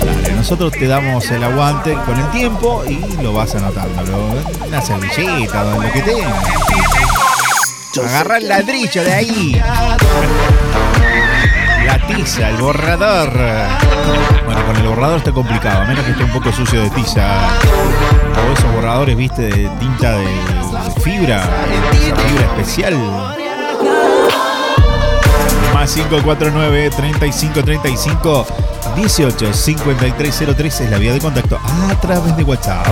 Dale, 0.04 0.32
nosotros 0.34 0.72
te 0.72 0.86
damos 0.86 1.30
el 1.30 1.42
aguante 1.44 1.94
con 2.06 2.18
el 2.18 2.30
tiempo 2.30 2.82
y 2.88 2.98
lo 3.22 3.32
vas 3.32 3.54
anotando. 3.54 4.02
Lo- 4.04 4.66
Una 4.66 4.80
servilleta, 4.80 5.64
lo 5.64 5.80
que 5.92 6.02
tengas. 6.02 6.44
Agarra 8.04 8.38
el 8.38 8.48
ladrillo 8.48 9.02
de 9.04 9.12
ahí. 9.12 9.62
La 11.86 11.98
tiza, 12.06 12.48
el 12.50 12.56
borrador. 12.56 13.30
Bueno, 14.46 14.66
con 14.66 14.76
el 14.76 14.82
borrador 14.86 15.18
está 15.18 15.32
complicado, 15.32 15.82
a 15.82 15.84
menos 15.86 16.04
que 16.04 16.12
esté 16.12 16.24
un 16.24 16.30
poco 16.30 16.52
sucio 16.52 16.82
de 16.82 16.90
tiza. 16.90 17.26
O 18.48 18.52
esos 18.56 18.72
borradores, 18.74 19.16
viste, 19.16 19.42
de 19.42 19.68
tinta 19.80 20.12
de 20.12 20.26
fibra, 21.02 21.42
esa 21.92 22.16
fibra 22.16 22.44
especial. 22.46 22.94
Más 25.80 25.94
549 25.94 26.90
3535 26.90 28.46
18 28.96 29.54
5303 29.54 30.80
es 30.82 30.90
la 30.90 30.98
vía 30.98 31.14
de 31.14 31.20
contacto 31.20 31.58
a 31.58 31.98
través 32.02 32.36
de 32.36 32.44
WhatsApp. 32.44 32.86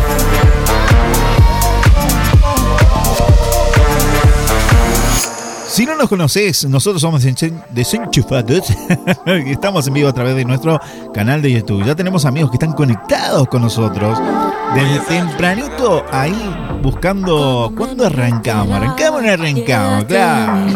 Si 5.69 5.85
no 5.87 5.95
nos 5.97 6.09
conoces, 6.09 6.65
nosotros 6.65 7.01
somos 7.03 7.23
Desench- 7.25 7.63
Desenchufados. 7.71 8.73
Estamos 9.27 9.87
en 9.87 9.95
vivo 9.95 10.09
a 10.09 10.13
través 10.13 10.35
de 10.35 10.45
nuestro 10.45 10.81
canal 11.13 11.41
de 11.43 11.53
YouTube. 11.53 11.85
Ya 11.85 11.95
tenemos 11.95 12.25
amigos 12.25 12.51
que 12.51 12.57
están 12.57 12.73
conectados 12.73 13.47
con 13.49 13.63
nosotros. 13.63 14.19
Desde 14.75 14.99
tempranito 15.01 16.05
ahí 16.11 16.35
buscando 16.83 17.71
cuándo 17.77 18.07
arrancamos. 18.07 18.75
Arrancamos 18.77 19.21
o 19.21 19.23
no 19.23 19.31
arrancamos, 19.31 20.05
claro. 20.07 20.67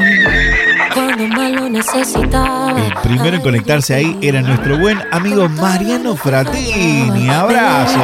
Cuando 1.23 1.41
más 1.41 1.53
lo 1.53 1.69
necesitaba. 1.69 2.75
El 2.77 2.95
primero 3.01 3.37
en 3.37 3.43
conectarse 3.43 3.95
ahí 3.95 4.19
era 4.21 4.43
nuestro 4.43 4.77
buen 4.79 5.01
amigo 5.13 5.49
Mariano 5.49 6.17
Fratini. 6.17 7.29
Abrazo. 7.29 8.01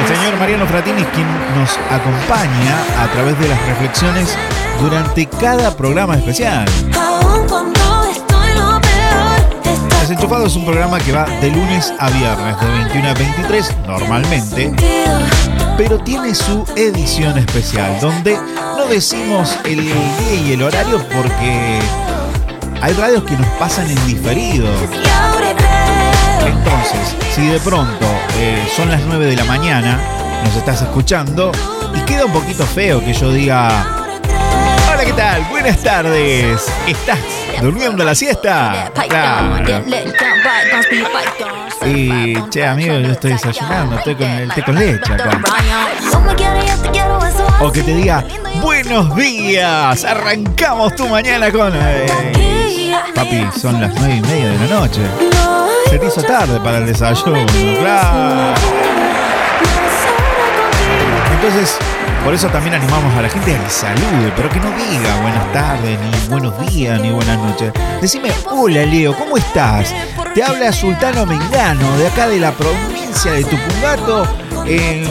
El 0.00 0.16
señor 0.16 0.38
Mariano 0.38 0.66
Fratini 0.66 1.02
es 1.02 1.08
quien 1.08 1.26
nos 1.58 1.76
acompaña 1.90 3.02
a 3.02 3.06
través 3.12 3.38
de 3.38 3.48
las 3.48 3.66
reflexiones 3.66 4.38
durante 4.80 5.26
cada 5.26 5.76
programa 5.76 6.16
especial. 6.16 6.64
Desenchufado 10.00 10.46
es 10.46 10.56
un 10.56 10.64
programa 10.64 10.98
que 11.00 11.12
va 11.12 11.26
de 11.42 11.50
lunes 11.50 11.92
a 11.98 12.08
viernes 12.08 12.58
de 12.58 12.66
21 12.66 13.08
a 13.08 13.14
23 13.14 13.76
normalmente, 13.86 14.72
pero 15.78 15.96
tiene 16.00 16.34
su 16.34 16.64
edición 16.74 17.38
especial 17.38 18.00
donde 18.00 18.36
no 18.76 18.86
decimos 18.88 19.56
el 19.64 19.80
día 19.80 20.34
y 20.44 20.52
el 20.52 20.62
horario 20.64 20.98
porque 21.14 21.78
hay 22.82 22.92
radios 22.94 23.22
que 23.22 23.36
nos 23.36 23.46
pasan 23.60 23.88
en 23.88 24.06
diferido. 24.06 24.66
Entonces, 26.44 27.14
si 27.32 27.46
de 27.46 27.60
pronto 27.60 28.06
eh, 28.38 28.68
son 28.76 28.90
las 28.90 29.02
9 29.06 29.26
de 29.26 29.36
la 29.36 29.44
mañana, 29.44 30.00
nos 30.44 30.56
estás 30.56 30.82
escuchando 30.82 31.52
y 31.94 32.00
queda 32.00 32.24
un 32.24 32.32
poquito 32.32 32.66
feo 32.66 32.98
que 33.00 33.12
yo 33.12 33.32
diga, 33.32 33.86
hola, 34.92 35.04
¿qué 35.04 35.12
tal? 35.12 35.44
Buenas 35.44 35.78
tardes. 35.78 36.66
¿Estás 36.88 37.18
durmiendo 37.60 38.04
la 38.04 38.14
siesta? 38.14 38.90
Claro. 39.08 39.56
Y, 41.86 42.34
che, 42.50 42.66
amigo, 42.66 42.98
yo 42.98 43.12
estoy 43.12 43.32
desayunando, 43.32 43.96
estoy 43.96 44.14
con 44.14 44.26
el 44.28 44.52
té 44.52 44.62
con 44.62 44.74
leche 44.74 45.12
acá. 45.14 45.40
O 47.60 47.72
que 47.72 47.82
te 47.82 47.94
diga, 47.94 48.24
buenos 48.62 49.14
días, 49.16 50.04
arrancamos 50.04 50.94
tu 50.94 51.08
mañana 51.08 51.50
con... 51.50 51.72
eh, 51.74 52.06
papi, 53.14 53.48
son 53.60 53.80
las 53.80 53.92
nueve 53.94 54.16
y 54.16 54.20
media 54.20 54.50
de 54.50 54.68
la 54.68 54.80
noche. 54.80 55.00
Se 55.90 55.98
te 55.98 56.06
hizo 56.06 56.22
tarde 56.22 56.60
para 56.60 56.78
el 56.78 56.86
desayuno, 56.86 57.46
claro. 57.80 58.54
Entonces, 61.32 61.78
por 62.24 62.34
eso 62.34 62.48
también 62.48 62.74
animamos 62.74 63.14
a 63.16 63.22
la 63.22 63.28
gente 63.28 63.54
a 63.54 63.64
que 63.64 63.70
salude, 63.70 64.32
pero 64.36 64.50
que 64.50 64.60
no 64.60 64.70
diga 64.72 65.16
buenas 65.22 65.52
tardes, 65.52 65.98
ni 65.98 66.28
buenos 66.28 66.58
días, 66.68 67.00
ni 67.00 67.10
buenas 67.10 67.38
noches. 67.38 67.72
Decime, 68.00 68.30
hola 68.50 68.84
Leo, 68.84 69.16
¿cómo 69.16 69.36
estás? 69.36 69.94
Te 70.34 70.42
habla 70.42 70.72
Sultano 70.72 71.24
Mengano, 71.26 71.96
de 71.96 72.06
acá 72.08 72.28
de 72.28 72.38
la 72.38 72.52
provincia 72.52 73.32
de 73.32 73.44
Tupungato, 73.44 74.26
en 74.66 75.04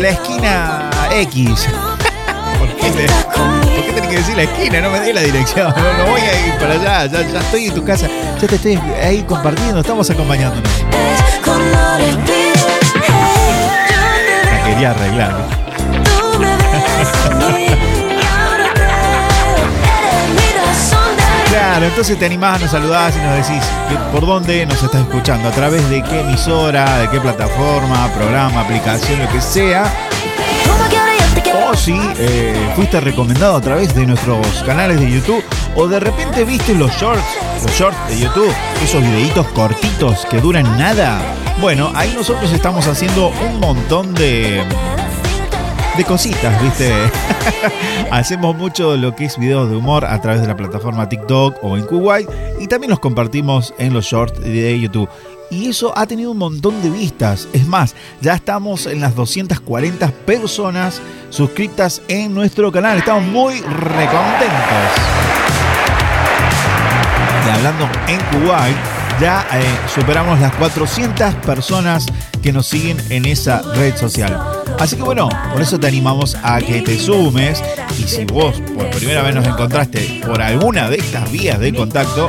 la 0.00 0.08
esquina 0.10 0.90
X. 1.12 1.68
¿Por 2.58 2.68
qué, 2.76 2.90
te- 2.90 3.06
por 3.06 3.84
qué 3.84 3.92
tenés 3.94 4.10
que 4.10 4.16
decir 4.16 4.36
la 4.36 4.42
esquina? 4.42 4.80
No 4.80 4.90
me 4.90 5.00
dé 5.00 5.12
la 5.14 5.20
dirección. 5.20 5.72
No, 5.76 5.92
no 6.04 6.10
voy 6.10 6.20
a 6.20 6.46
ir 6.46 6.54
para 6.58 6.72
allá. 6.74 7.06
Ya, 7.06 7.22
ya 7.22 7.40
estoy 7.40 7.66
en 7.66 7.74
tu 7.74 7.84
casa. 7.84 8.08
Ya 8.40 8.48
te 8.48 8.56
estoy 8.56 8.78
ahí 9.02 9.22
compartiendo. 9.22 9.80
Estamos 9.80 10.08
acompañándonos. 10.10 10.70
La 14.50 14.64
quería 14.64 14.90
arreglar. 14.90 15.65
Claro, 21.56 21.86
entonces 21.86 22.18
te 22.18 22.26
animás, 22.26 22.60
nos 22.60 22.70
saludás 22.70 23.16
y 23.16 23.18
nos 23.18 23.34
decís 23.34 23.64
por 24.12 24.26
dónde 24.26 24.66
nos 24.66 24.82
estás 24.82 25.00
escuchando, 25.00 25.48
a 25.48 25.52
través 25.52 25.88
de 25.88 26.02
qué 26.02 26.20
emisora, 26.20 26.98
de 26.98 27.08
qué 27.08 27.18
plataforma, 27.18 28.12
programa, 28.12 28.60
aplicación, 28.60 29.18
lo 29.20 29.28
que 29.32 29.40
sea. 29.40 29.90
O 31.66 31.74
si 31.74 31.98
eh, 32.18 32.72
fuiste 32.76 33.00
recomendado 33.00 33.56
a 33.56 33.60
través 33.62 33.94
de 33.94 34.04
nuestros 34.04 34.46
canales 34.64 35.00
de 35.00 35.10
YouTube 35.10 35.42
o 35.74 35.88
de 35.88 35.98
repente 35.98 36.44
viste 36.44 36.74
los 36.74 36.90
shorts, 36.90 37.24
los 37.62 37.72
shorts 37.72 38.06
de 38.08 38.18
YouTube, 38.18 38.54
esos 38.84 39.00
videitos 39.00 39.46
cortitos 39.48 40.26
que 40.26 40.42
duran 40.42 40.78
nada. 40.78 41.18
Bueno, 41.62 41.90
ahí 41.94 42.12
nosotros 42.14 42.52
estamos 42.52 42.86
haciendo 42.86 43.28
un 43.28 43.60
montón 43.60 44.12
de 44.12 44.62
de 45.96 46.04
cositas, 46.04 46.62
¿viste? 46.62 46.92
Hacemos 48.10 48.54
mucho 48.54 48.96
lo 48.96 49.14
que 49.14 49.24
es 49.24 49.38
videos 49.38 49.70
de 49.70 49.76
humor 49.76 50.04
a 50.04 50.20
través 50.20 50.42
de 50.42 50.46
la 50.46 50.56
plataforma 50.56 51.08
TikTok 51.08 51.56
o 51.62 51.76
en 51.76 51.86
Kuwait 51.86 52.28
y 52.60 52.66
también 52.66 52.90
los 52.90 53.00
compartimos 53.00 53.72
en 53.78 53.94
los 53.94 54.04
shorts 54.04 54.40
de 54.40 54.78
YouTube. 54.78 55.08
Y 55.50 55.68
eso 55.68 55.96
ha 55.96 56.06
tenido 56.06 56.32
un 56.32 56.38
montón 56.38 56.82
de 56.82 56.90
vistas. 56.90 57.48
Es 57.52 57.66
más, 57.66 57.94
ya 58.20 58.34
estamos 58.34 58.86
en 58.86 59.00
las 59.00 59.14
240 59.14 60.08
personas 60.26 61.00
suscritas 61.30 62.02
en 62.08 62.34
nuestro 62.34 62.72
canal. 62.72 62.98
Estamos 62.98 63.24
muy 63.24 63.60
recontentos. 63.60 64.50
Y 67.46 67.48
hablando 67.48 67.88
en 68.08 68.40
Kuwait, 68.40 68.76
ya 69.20 69.46
eh, 69.52 69.62
superamos 69.94 70.40
las 70.40 70.54
400 70.56 71.34
personas 71.36 72.06
que 72.42 72.52
nos 72.52 72.66
siguen 72.66 72.98
en 73.08 73.24
esa 73.24 73.62
red 73.74 73.96
social. 73.96 74.65
Así 74.78 74.96
que 74.96 75.02
bueno, 75.02 75.28
por 75.52 75.62
eso 75.62 75.78
te 75.78 75.86
animamos 75.86 76.36
a 76.42 76.60
que 76.60 76.82
te 76.82 76.98
sumes 76.98 77.62
y 77.98 78.02
si 78.02 78.24
vos 78.24 78.60
por 78.74 78.90
primera 78.90 79.22
vez 79.22 79.34
nos 79.34 79.46
encontraste 79.46 80.20
por 80.26 80.42
alguna 80.42 80.90
de 80.90 80.96
estas 80.96 81.30
vías 81.32 81.58
de 81.58 81.72
contacto, 81.74 82.28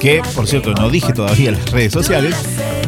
que 0.00 0.22
por 0.34 0.46
cierto 0.46 0.72
no 0.74 0.90
dije 0.90 1.12
todavía 1.12 1.52
las 1.52 1.70
redes 1.70 1.92
sociales, 1.92 2.34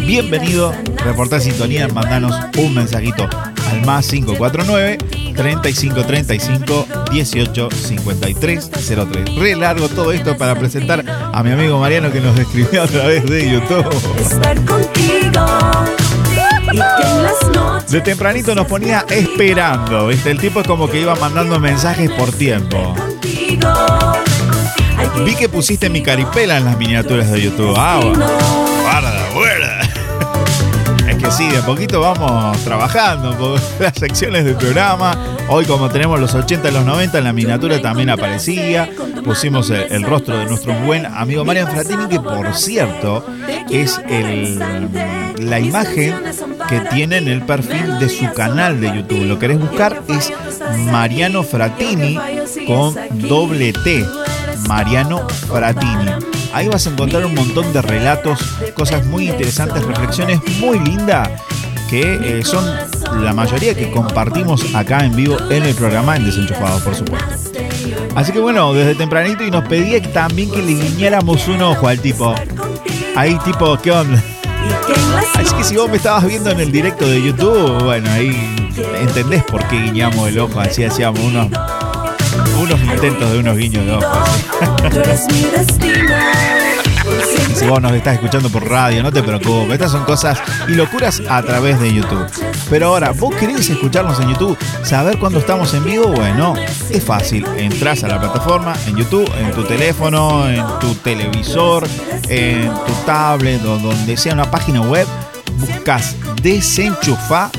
bienvenido, 0.00 0.74
reportar 1.04 1.40
sintonía, 1.40 1.88
mandanos 1.88 2.34
un 2.58 2.74
mensajito 2.74 3.28
al 3.32 3.56
al 3.70 3.84
más 3.84 4.08
549 4.08 4.98
3535 5.34 6.86
18 7.12 7.68
53 7.70 8.70
03. 8.70 9.36
Re 9.36 9.56
largo 9.56 9.88
todo 9.88 10.12
esto 10.12 10.36
para 10.36 10.54
presentar 10.54 11.04
a 11.06 11.42
mi 11.42 11.52
amigo 11.52 11.78
Mariano 11.78 12.10
que 12.10 12.20
nos 12.20 12.38
escribió 12.38 12.82
a 12.82 12.86
través 12.86 13.28
de 13.28 13.50
YouTube. 13.50 13.86
Estar 14.18 14.56
contigo. 14.64 16.05
De 17.88 18.00
tempranito 18.00 18.54
nos 18.54 18.66
ponía 18.66 19.04
esperando, 19.08 20.08
¿viste? 20.08 20.30
El 20.30 20.38
tipo 20.38 20.60
es 20.60 20.66
como 20.66 20.88
que 20.90 21.00
iba 21.00 21.14
mandando 21.14 21.60
mensajes 21.60 22.10
por 22.10 22.32
tiempo. 22.32 22.94
Vi 25.24 25.34
que 25.34 25.48
pusiste 25.48 25.88
mi 25.88 26.02
caripela 26.02 26.58
en 26.58 26.64
las 26.64 26.76
miniaturas 26.76 27.30
de 27.30 27.40
YouTube. 27.40 27.74
Ah, 27.76 28.00
guarda, 28.82 29.30
guarda. 29.32 29.80
Es 31.08 31.16
que 31.22 31.30
sí, 31.30 31.48
de 31.48 31.58
a 31.58 31.62
poquito 31.64 32.00
vamos 32.00 32.58
trabajando 32.64 33.34
por 33.38 33.60
las 33.80 33.94
secciones 33.94 34.44
del 34.44 34.56
programa. 34.56 35.16
Hoy 35.48 35.64
como 35.64 35.88
tenemos 35.88 36.18
los 36.18 36.34
80 36.34 36.68
y 36.68 36.72
los 36.72 36.84
90 36.84 37.18
en 37.18 37.24
la 37.24 37.32
miniatura 37.32 37.80
también 37.80 38.10
aparecía. 38.10 38.90
Pusimos 39.24 39.70
el, 39.70 39.86
el 39.90 40.02
rostro 40.02 40.36
de 40.36 40.46
nuestro 40.46 40.74
buen 40.80 41.06
amigo 41.06 41.44
Marian 41.44 41.70
Fratini, 41.70 42.08
que 42.08 42.20
por 42.20 42.52
cierto 42.54 43.24
es 43.70 44.00
el, 44.08 44.58
la 45.38 45.60
imagen 45.60 46.14
que 46.68 46.80
tiene 46.80 47.18
en 47.18 47.28
el 47.28 47.42
perfil 47.42 47.98
de 47.98 48.08
su 48.08 48.32
canal 48.32 48.80
de 48.80 48.88
YouTube. 48.88 49.24
Lo 49.24 49.38
querés 49.38 49.58
buscar 49.58 50.02
es 50.08 50.32
Mariano 50.90 51.42
Fratini 51.42 52.18
con 52.66 52.94
doble 53.28 53.72
T. 53.72 54.04
Mariano 54.68 55.28
Fratini. 55.28 56.10
Ahí 56.52 56.68
vas 56.68 56.86
a 56.86 56.90
encontrar 56.90 57.24
un 57.26 57.34
montón 57.34 57.72
de 57.72 57.82
relatos, 57.82 58.40
cosas 58.74 59.04
muy 59.06 59.28
interesantes, 59.28 59.84
reflexiones 59.84 60.40
muy 60.58 60.78
lindas 60.78 61.28
que 61.88 62.38
eh, 62.40 62.44
son 62.44 62.64
la 63.22 63.32
mayoría 63.32 63.74
que 63.74 63.90
compartimos 63.90 64.74
acá 64.74 65.04
en 65.04 65.14
vivo 65.14 65.36
en 65.50 65.64
el 65.64 65.74
programa 65.74 66.16
en 66.16 66.24
Desenchufados, 66.24 66.82
por 66.82 66.94
supuesto. 66.94 67.28
Así 68.14 68.32
que 68.32 68.40
bueno, 68.40 68.72
desde 68.72 68.94
tempranito 68.94 69.44
y 69.44 69.50
nos 69.50 69.68
pedía 69.68 70.02
también 70.12 70.50
que 70.50 70.62
le 70.62 70.72
guiñáramos 70.72 71.46
un 71.48 71.62
ojo 71.62 71.86
al 71.86 72.00
tipo. 72.00 72.34
Ahí 73.14 73.38
tipo, 73.44 73.76
¿qué 73.78 73.92
onda? 73.92 74.22
Así 75.34 75.54
que 75.54 75.64
si 75.64 75.76
vos 75.76 75.90
me 75.90 75.96
estabas 75.96 76.26
viendo 76.26 76.50
en 76.50 76.60
el 76.60 76.72
directo 76.72 77.08
de 77.08 77.22
YouTube, 77.22 77.84
bueno, 77.84 78.10
ahí 78.10 78.70
entendés 79.00 79.42
por 79.44 79.66
qué 79.68 79.80
guiñamos 79.80 80.28
el 80.28 80.38
ojo, 80.38 80.60
así 80.60 80.84
hacíamos 80.84 81.20
unos, 81.20 81.48
unos 82.60 82.80
intentos 82.80 83.32
de 83.32 83.38
unos 83.38 83.56
guiños 83.56 83.86
de 83.86 83.92
ojo. 83.92 84.06
si 87.54 87.66
vos 87.66 87.80
nos 87.80 87.92
estás 87.92 88.14
escuchando 88.14 88.50
por 88.50 88.68
radio, 88.68 89.02
no 89.02 89.10
te 89.10 89.22
preocupes. 89.22 89.72
Estas 89.72 89.92
son 89.92 90.04
cosas 90.04 90.38
y 90.68 90.72
locuras 90.72 91.22
a 91.28 91.42
través 91.42 91.80
de 91.80 91.92
YouTube. 91.92 92.26
Pero 92.68 92.88
ahora, 92.88 93.12
¿vos 93.12 93.34
querés 93.34 93.68
escucharnos 93.70 94.20
en 94.20 94.30
YouTube? 94.30 94.58
¿Saber 94.82 95.18
cuándo 95.18 95.38
estamos 95.38 95.72
en 95.74 95.84
vivo? 95.84 96.08
Bueno, 96.08 96.54
es 96.90 97.02
fácil. 97.02 97.46
Entrás 97.56 98.04
a 98.04 98.08
la 98.08 98.20
plataforma 98.20 98.74
en 98.86 98.96
YouTube, 98.96 99.30
en 99.38 99.52
tu 99.52 99.64
teléfono, 99.64 100.48
en 100.48 100.64
tu 100.80 100.94
televisor, 100.96 101.86
en 102.28 102.72
tu 102.86 102.92
tablet 103.04 103.64
o 103.64 103.78
donde 103.78 104.16
sea 104.16 104.34
una 104.34 104.50
página 104.50 104.80
web. 104.82 105.06
Buscas 105.58 106.16
desenchufa. 106.42 107.50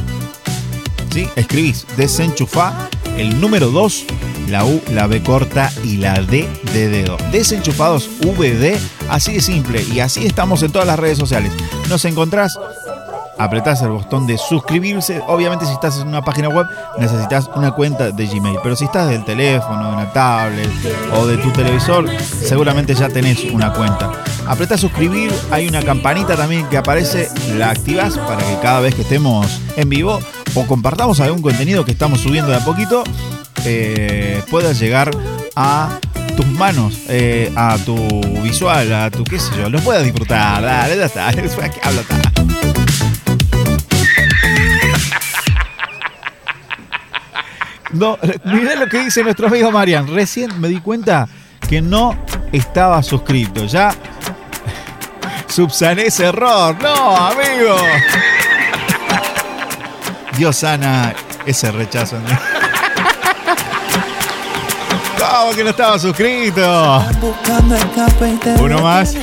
¿Sí? 1.12 1.28
Escribís 1.36 1.86
desenchufa, 1.96 2.90
el 3.18 3.40
número 3.42 3.72
2, 3.72 4.06
la 4.50 4.66
U, 4.66 4.82
la 4.92 5.08
B 5.08 5.24
corta 5.24 5.72
y 5.84 5.98
la 5.98 6.22
D 6.22 6.48
de 6.74 6.90
dedo. 6.90 7.18
Desenchufados 7.32 8.10
VD, 8.22 8.78
así 9.10 9.34
de 9.34 9.42
simple. 9.42 9.84
Y 9.92 10.00
así 10.00 10.26
estamos 10.26 10.62
en 10.64 10.72
todas 10.72 10.88
las 10.88 11.00
redes 11.00 11.18
sociales. 11.18 11.52
Nos 11.90 12.06
encontrás 12.06 12.60
apretás 13.38 13.82
el 13.82 13.90
botón 13.90 14.28
de 14.28 14.38
suscribirse. 14.38 15.22
Obviamente 15.28 15.66
si 15.66 15.74
estás 15.74 16.00
en 16.00 16.08
una 16.08 16.22
página 16.22 16.50
web 16.50 16.68
necesitas 16.98 17.50
una 17.56 17.72
cuenta 17.72 18.12
de 18.12 18.28
Gmail, 18.28 18.60
pero 18.64 18.76
si 18.76 18.86
estás 18.86 19.10
del 19.10 19.24
teléfono, 19.26 19.90
de 19.90 19.96
una 19.96 20.14
tablet 20.14 20.70
o 21.14 21.26
de 21.26 21.38
tu 21.38 21.52
televisor, 21.52 22.10
seguramente 22.20 22.94
ya 22.96 23.10
tenés 23.10 23.44
una 23.46 23.74
cuenta. 23.74 24.12
Apretás 24.48 24.80
suscribir, 24.80 25.32
hay 25.52 25.68
una 25.68 25.84
campanita 25.84 26.36
también 26.36 26.68
que 26.68 26.78
aparece, 26.78 27.30
la 27.58 27.72
activas 27.72 28.18
para 28.18 28.38
que 28.38 28.58
cada 28.62 28.80
vez 28.80 28.96
que 28.96 29.02
estemos 29.02 29.62
en 29.76 29.90
vivo 29.90 30.20
o 30.56 30.66
compartamos 30.66 31.20
algún 31.20 31.42
contenido 31.42 31.84
que 31.84 31.92
estamos 31.92 32.22
subiendo 32.22 32.52
de 32.52 32.58
a 32.58 32.66
poquito, 32.66 33.04
eh, 33.66 34.42
puedas 34.50 34.80
llegar 34.80 35.12
a 35.56 36.00
tus 36.38 36.48
manos, 36.48 37.00
eh, 37.10 37.52
a 37.56 37.78
tu 37.80 37.96
visual, 38.42 38.94
a 38.94 39.12
tu 39.12 39.24
qué 39.24 39.40
sé 39.40 39.52
yo, 39.58 39.70
los 39.70 39.82
puedas 39.82 40.04
disfrutar. 40.04 40.62
Dale, 40.62 40.96
ya 40.96 41.06
está. 41.06 41.32
¿Qué 41.34 41.42
habla 41.84 42.02
está? 42.02 42.47
No, 47.98 48.18
mirá 48.46 48.76
lo 48.76 48.88
que 48.88 49.00
dice 49.00 49.24
nuestro 49.24 49.48
amigo 49.48 49.72
Marian. 49.72 50.08
Recién 50.08 50.60
me 50.60 50.68
di 50.68 50.80
cuenta 50.80 51.28
que 51.68 51.82
no 51.82 52.16
estaba 52.52 53.02
suscrito. 53.04 53.66
Ya 53.66 53.94
subsané 55.48 56.06
ese 56.08 56.26
error. 56.26 56.76
No, 56.82 57.16
amigo. 57.18 57.76
Dios 60.38 60.58
sana 60.58 61.16
ese 61.46 61.72
rechazo. 61.72 62.18
¿Cómo 65.18 65.52
que 65.56 65.64
no 65.64 65.72
estaba 65.72 65.98
suscrito? 65.98 67.04
Uno 68.60 68.82
más. 68.82 69.16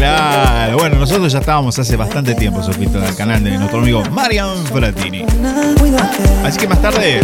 Claro, 0.00 0.78
bueno, 0.78 0.96
nosotros 0.96 1.30
ya 1.30 1.40
estábamos 1.40 1.78
hace 1.78 1.94
bastante 1.94 2.34
tiempo 2.34 2.62
suscritos 2.62 3.04
al 3.06 3.14
canal 3.14 3.44
de 3.44 3.58
nuestro 3.58 3.80
amigo 3.80 4.02
Marian 4.10 4.56
Fratini. 4.64 5.26
Así 6.42 6.58
que 6.58 6.66
más 6.66 6.80
tarde 6.80 7.20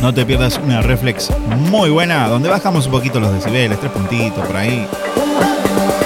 no 0.00 0.14
te 0.14 0.24
pierdas 0.24 0.60
una 0.62 0.80
reflex 0.80 1.32
muy 1.68 1.90
buena 1.90 2.28
donde 2.28 2.48
bajamos 2.48 2.86
un 2.86 2.92
poquito 2.92 3.18
los 3.18 3.34
decibeles, 3.34 3.80
tres 3.80 3.90
puntitos 3.90 4.46
por 4.46 4.56
ahí. 4.56 4.86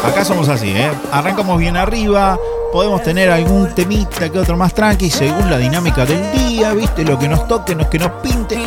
Acá 0.03 0.25
somos 0.25 0.49
así, 0.49 0.71
¿eh? 0.71 0.91
Arrancamos 1.13 1.59
bien 1.59 1.77
arriba, 1.77 2.39
podemos 2.73 3.03
tener 3.03 3.31
algún 3.31 3.75
temita 3.75 4.31
que 4.31 4.39
otro 4.39 4.57
más 4.57 4.73
tranqui 4.73 5.11
según 5.11 5.51
la 5.51 5.59
dinámica 5.59 6.07
del 6.07 6.23
día, 6.33 6.73
¿viste? 6.73 7.05
Lo 7.05 7.19
que 7.19 7.29
nos 7.29 7.47
toque, 7.47 7.75
lo 7.75 7.91
que 7.91 7.99
nos 7.99 8.13
pinte. 8.23 8.59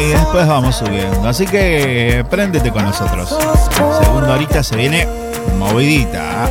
Y 0.00 0.08
después 0.08 0.46
vamos 0.46 0.76
subiendo. 0.76 1.28
Así 1.28 1.46
que 1.46 2.24
préndete 2.28 2.70
con 2.70 2.84
nosotros. 2.84 3.36
Segundo 4.02 4.32
ahorita 4.32 4.62
se 4.62 4.76
viene 4.76 5.06
movidita. 5.58 6.48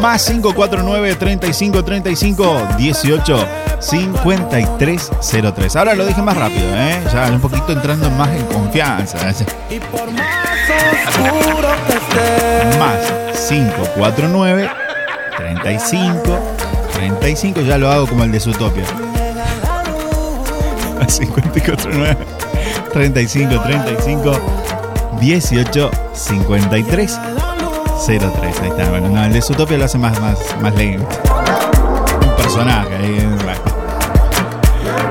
Más 0.00 0.24
549 0.26 1.14
35 1.14 1.84
35 1.84 2.68
18 2.76 3.48
53 3.78 5.10
03. 5.54 5.76
Ahora 5.76 5.94
lo 5.94 6.04
dije 6.06 6.22
más 6.22 6.36
rápido, 6.36 6.66
¿eh? 6.74 7.00
Ya 7.12 7.30
un 7.30 7.40
poquito 7.40 7.72
entrando 7.72 8.10
más 8.10 8.30
en 8.30 8.44
confianza. 8.46 9.18
Más 12.78 13.12
549 13.48 14.70
35 15.36 16.38
35. 16.94 17.60
Ya 17.60 17.78
lo 17.78 17.90
hago 17.90 18.06
como 18.06 18.24
el 18.24 18.32
de 18.32 18.40
Zootopia. 18.40 18.84
Más 21.12 21.18
549 21.18 22.16
35 22.92 23.62
35 23.62 24.40
18 25.20 25.90
53 26.14 27.20
03. 28.06 28.60
Ahí 28.60 28.68
está. 28.68 28.88
Bueno, 28.88 29.10
no, 29.10 29.24
el 29.24 29.32
de 29.32 29.42
Zootopia 29.42 29.76
lo 29.76 29.84
hace 29.84 29.98
más, 29.98 30.18
más, 30.20 30.38
más 30.62 30.74
lento. 30.74 31.06
Un 32.24 32.36
personaje. 32.36 32.96
ahí, 32.96 33.28
bueno. 33.44 33.60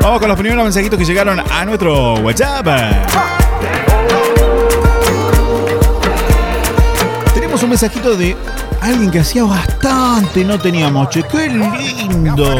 Vamos 0.01 0.19
con 0.19 0.27
los 0.27 0.37
primeros 0.39 0.63
mensajitos 0.63 0.97
que 0.97 1.05
llegaron 1.05 1.39
a 1.39 1.65
nuestro 1.65 2.15
WhatsApp. 2.15 2.65
Tenemos 7.35 7.61
un 7.61 7.69
mensajito 7.69 8.17
de 8.17 8.35
alguien 8.81 9.11
que 9.11 9.19
hacía 9.19 9.43
bastante 9.43 10.43
no 10.43 10.59
teníamos. 10.59 11.09
Che, 11.09 11.23
qué 11.23 11.47
lindo. 11.49 12.57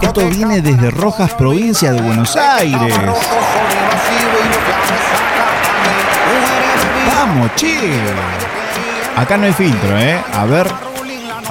Esto 0.00 0.28
viene 0.28 0.60
desde 0.60 0.90
Rojas, 0.90 1.34
provincia 1.34 1.92
de 1.92 2.00
Buenos 2.00 2.36
Aires. 2.36 2.94
Vamos, 7.16 7.50
che. 7.56 7.92
Acá 9.16 9.36
no 9.36 9.46
hay 9.46 9.52
filtro, 9.52 9.98
¿eh? 9.98 10.22
A 10.32 10.44
ver. 10.44 10.87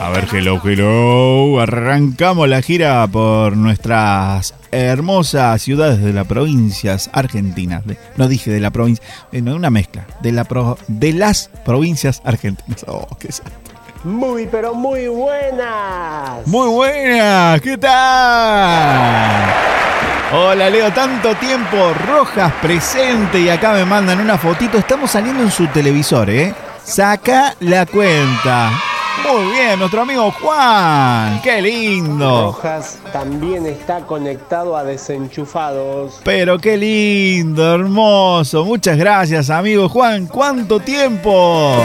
A 0.08 0.10
ver, 0.10 0.26
hello, 0.32 0.62
hello. 0.64 1.60
Arrancamos 1.60 2.48
la 2.48 2.62
gira 2.62 3.06
por 3.08 3.58
nuestras 3.58 4.54
hermosas 4.72 5.62
ciudades 5.62 6.02
de 6.02 6.14
las 6.14 6.26
provincias 6.26 7.10
argentinas. 7.12 7.84
No 8.16 8.30
dije 8.30 8.50
de 8.50 8.62
la 8.62 8.72
provincia, 8.72 9.06
eh, 9.34 9.42
no, 9.42 9.54
una 9.54 9.70
mezcla. 9.70 10.08
De, 10.22 10.32
la 10.32 10.46
pro- 10.46 10.78
de 10.88 11.12
las 11.12 11.50
provincias 11.66 12.22
argentinas. 12.24 12.86
Oh, 12.88 13.06
qué 13.20 13.28
Muy, 14.06 14.48
pero 14.50 14.74
muy 14.74 15.08
buenas. 15.10 16.48
Muy 16.48 16.70
buenas, 16.70 17.60
¿qué 17.60 17.78
tal? 17.78 19.50
Hola 20.34 20.70
Leo, 20.70 20.90
tanto 20.94 21.36
tiempo, 21.36 21.94
Rojas 22.08 22.54
presente 22.62 23.42
y 23.42 23.50
acá 23.50 23.74
me 23.74 23.84
mandan 23.84 24.22
una 24.22 24.38
fotito. 24.38 24.78
Estamos 24.78 25.12
saliendo 25.12 25.44
en 25.44 25.52
su 25.52 25.68
televisor, 25.68 26.30
¿eh? 26.30 26.54
Saca 26.86 27.56
la 27.60 27.86
cuenta. 27.86 28.72
Muy 29.26 29.52
bien, 29.52 29.80
nuestro 29.80 30.04
amigo 30.04 30.32
Juan. 30.32 31.42
Qué 31.44 31.62
lindo. 31.62 32.54
Rojas 32.54 32.98
también 33.12 33.66
está 33.66 34.00
conectado 34.02 34.78
a 34.78 34.84
desenchufados. 34.84 36.22
Pero 36.24 36.58
qué 36.60 36.78
lindo, 36.78 37.74
hermoso. 37.76 38.64
Muchas 38.64 38.98
gracias, 38.98 39.50
amigo 39.50 39.90
Juan. 39.90 40.28
¿Cuánto 40.28 40.80
tiempo? 40.80 41.76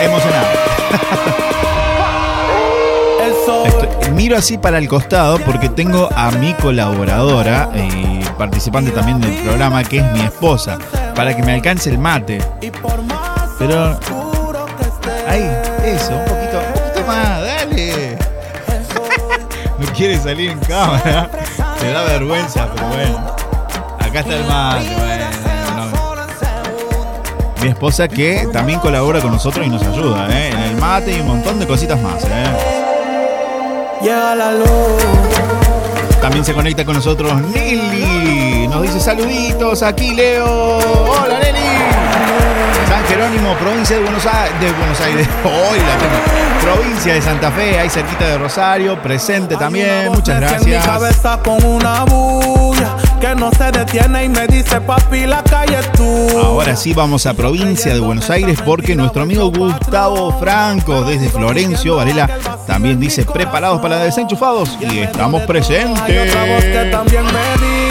Emocionado. 0.00 0.46
Estoy- 3.26 4.10
miro 4.12 4.36
así 4.38 4.56
para 4.56 4.78
el 4.78 4.88
costado 4.88 5.38
porque 5.40 5.68
tengo 5.68 6.08
a 6.14 6.30
mi 6.32 6.54
colaboradora 6.54 7.68
y 7.74 8.24
participante 8.38 8.90
también 8.92 9.20
del 9.20 9.34
programa, 9.42 9.82
que 9.84 9.98
es 9.98 10.12
mi 10.12 10.20
esposa, 10.20 10.78
para 11.14 11.36
que 11.36 11.42
me 11.42 11.52
alcance 11.54 11.90
el 11.90 11.98
mate. 11.98 12.38
Pero. 13.58 13.98
Ahí, 15.28 15.42
eso, 15.84 16.12
un 16.12 16.24
poquito, 16.24 16.58
un 16.58 16.72
poquito 16.72 17.06
más, 17.06 17.42
dale. 17.42 18.18
No 19.78 19.86
quiere 19.92 20.18
salir 20.18 20.50
en 20.50 20.58
cámara. 20.60 21.28
Le 21.82 21.90
da 21.92 22.02
vergüenza, 22.04 22.66
pero 22.74 22.88
bueno. 22.88 23.36
Acá 23.98 24.20
está 24.20 24.36
el 24.36 24.44
mate, 24.46 24.94
bueno. 24.96 25.26
no. 25.76 27.62
Mi 27.62 27.68
esposa 27.68 28.08
que 28.08 28.48
también 28.52 28.80
colabora 28.80 29.20
con 29.20 29.32
nosotros 29.32 29.66
y 29.66 29.68
nos 29.68 29.82
ayuda, 29.82 30.28
¿eh? 30.30 30.50
En 30.50 30.58
el 30.58 30.76
mate 30.76 31.12
y 31.12 31.20
un 31.20 31.26
montón 31.26 31.58
de 31.58 31.66
cositas 31.66 32.00
más, 32.00 32.24
¿eh? 32.24 32.46
Llega 34.02 34.34
la 34.34 34.52
luz. 34.52 34.66
También 36.20 36.44
se 36.44 36.54
conecta 36.54 36.84
con 36.84 36.94
nosotros 36.96 37.34
Nelly. 37.42 38.68
Nos 38.68 38.82
dice 38.82 38.98
saluditos 39.00 39.82
aquí, 39.82 40.14
Leo. 40.14 40.78
Hola, 40.78 41.38
Nelly. 41.38 41.95
San 42.88 43.04
Jerónimo, 43.06 43.54
provincia 43.54 43.96
de 43.96 44.02
Buenos 44.02 44.24
Aires. 44.26 44.60
De 44.60 44.72
Buenos 44.72 45.00
Aires. 45.00 45.28
Hoy 45.44 45.78
la 45.78 45.96
tengo. 45.98 46.74
Provincia 46.74 47.14
de 47.14 47.22
Santa 47.22 47.50
Fe, 47.52 47.78
ahí 47.78 47.88
cerquita 47.88 48.26
de 48.26 48.38
Rosario. 48.38 49.00
Presente 49.02 49.56
también. 49.56 50.10
Muchas 50.12 50.36
En 50.36 50.64
mi 50.64 50.70
gracias. 50.72 50.86
cabeza 50.86 51.38
con 51.42 51.62
una 51.64 52.04
bulla 52.04 52.96
que 53.20 53.34
no 53.34 53.50
se 53.52 53.70
detiene 53.70 54.24
y 54.24 54.28
me 54.28 54.46
dice 54.46 54.80
papi 54.80 55.26
la 55.26 55.42
calle 55.42 55.78
tú. 55.96 56.28
Ahora 56.38 56.76
sí 56.76 56.92
vamos 56.92 57.26
a 57.26 57.34
provincia 57.34 57.92
de 57.94 58.00
Buenos 58.00 58.28
Aires 58.30 58.58
porque 58.64 58.94
nuestro 58.94 59.22
amigo 59.22 59.50
Gustavo 59.50 60.38
Franco 60.38 61.02
desde 61.02 61.28
Florencio 61.28 61.96
Varela 61.96 62.28
también 62.66 62.98
dice 63.00 63.24
preparados 63.24 63.80
para 63.80 63.98
desenchufados 63.98 64.76
y 64.80 64.98
estamos 65.00 65.42
presentes. 65.42 66.00
que 66.02 66.88
también 66.90 67.24
me 67.24 67.30
dice, 67.66 67.85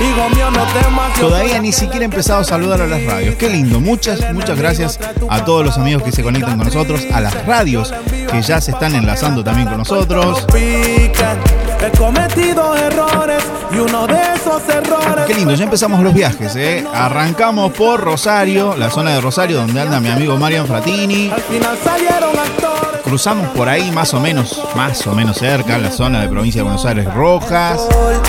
hijo 0.00 0.28
mío 0.34 0.50
no 0.50 0.64
temas. 0.80 1.12
Todavía 1.14 1.60
ni 1.60 1.72
siquiera 1.72 2.00
he 2.00 2.04
empezado 2.04 2.40
a 2.40 2.44
saludar 2.44 2.80
a 2.80 2.86
las 2.86 3.04
radios. 3.04 3.34
Qué 3.36 3.48
lindo. 3.48 3.80
Muchas, 3.80 4.32
muchas 4.32 4.58
gracias 4.58 4.98
a 5.28 5.44
todos 5.44 5.64
los 5.64 5.78
amigos 5.78 6.02
que 6.02 6.12
se 6.12 6.22
conectan 6.22 6.56
con 6.56 6.66
nosotros, 6.66 7.02
a 7.12 7.20
las 7.20 7.46
radios 7.46 7.92
que 8.30 8.42
ya 8.42 8.60
se 8.60 8.72
están 8.72 8.94
enlazando 8.94 9.42
también 9.42 9.68
con 9.68 9.78
nosotros. 9.78 10.46
He 11.80 11.96
cometido 11.96 12.74
errores 12.74 13.42
y 13.72 13.78
uno 13.78 14.06
de 14.06 14.20
esos 14.34 14.68
errores. 14.68 15.26
Qué 15.26 15.34
lindo, 15.34 15.54
ya 15.54 15.64
empezamos 15.64 16.02
los 16.02 16.12
viajes, 16.12 16.56
¿eh? 16.56 16.84
Arrancamos 16.92 17.72
por 17.72 18.00
Rosario, 18.00 18.76
la 18.76 18.90
zona 18.90 19.12
de 19.12 19.20
Rosario 19.20 19.58
donde 19.58 19.80
anda 19.80 20.00
mi 20.00 20.08
amigo 20.08 20.36
Marian 20.36 20.66
Fratini. 20.66 21.30
Al 21.30 21.40
final 21.40 21.78
salieron 21.82 22.36
actores. 22.36 23.00
Cruzamos 23.04 23.48
por 23.50 23.68
ahí 23.68 23.90
más 23.92 24.12
o 24.12 24.20
menos, 24.20 24.60
más 24.74 25.06
o 25.06 25.14
menos 25.14 25.38
cerca, 25.38 25.78
la 25.78 25.90
zona 25.90 26.20
de 26.20 26.28
provincia 26.28 26.60
de 26.60 26.64
Buenos 26.64 26.84
Aires 26.84 27.06
Rojas. 27.14 27.80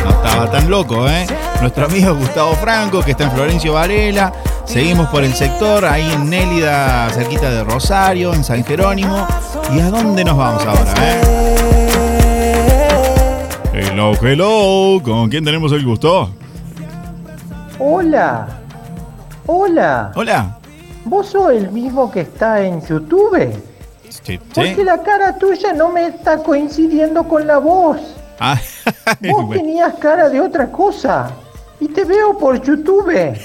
No 0.04 0.10
estaba 0.12 0.50
tan 0.52 0.70
loco, 0.70 1.10
¿eh? 1.10 1.26
Nuestro 1.62 1.86
amigo 1.86 2.16
Gustavo 2.16 2.54
Franco, 2.56 3.02
que 3.04 3.12
está 3.12 3.26
en 3.26 3.32
Florencio 3.32 3.74
Varela. 3.74 4.32
Seguimos 4.66 5.10
por 5.10 5.24
el 5.24 5.34
sector, 5.34 5.84
ahí 5.86 6.10
en 6.14 6.30
Nélida, 6.30 7.10
cerquita 7.10 7.50
de 7.52 7.64
Rosario, 7.66 8.34
en 8.34 8.44
San 8.44 8.64
Jerónimo. 8.64 9.28
¿Y 9.74 9.80
a 9.82 9.90
dónde 9.90 10.24
nos 10.24 10.38
vamos 10.38 10.66
ahora, 10.66 10.94
eh? 11.02 11.22
Hello, 13.74 14.14
hello. 14.22 15.02
¿Con 15.04 15.30
quién 15.30 15.44
tenemos 15.44 15.72
el 15.74 15.84
gusto? 15.86 16.30
Hola. 17.78 18.48
Hola. 19.46 20.12
Hola. 20.16 20.58
¿Vos 21.06 21.28
sos 21.28 21.52
el 21.52 21.72
mismo 21.72 22.10
que 22.12 22.22
está 22.22 22.62
en 22.62 22.86
YouTube? 22.86 23.52
Sí, 24.10 24.40
Porque 24.54 24.84
la 24.84 25.02
cara 25.02 25.38
tuya 25.38 25.74
no 25.74 25.90
me 25.90 26.08
está 26.08 26.38
coincidiendo 26.38 27.24
con 27.28 27.46
la 27.46 27.58
voz. 27.58 28.00
Ah, 28.40 28.58
Vos 29.20 29.46
bueno. 29.46 29.62
tenías 29.62 29.94
cara 29.96 30.30
de 30.30 30.40
otra 30.40 30.72
cosa. 30.72 31.30
Y 31.80 31.88
te 31.88 32.04
veo 32.04 32.38
por 32.38 32.62
YouTube. 32.62 33.38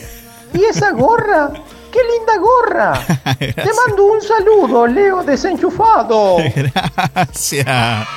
¿Y 0.53 0.65
esa 0.65 0.91
gorra? 0.93 1.51
¡Qué 1.93 2.01
linda 2.03 2.37
gorra! 2.39 2.93
Te 3.39 3.71
mando 3.87 4.05
un 4.05 4.21
saludo, 4.21 4.87
Leo 4.87 5.23
desenchufado. 5.23 6.39
Gracias. 6.57 8.09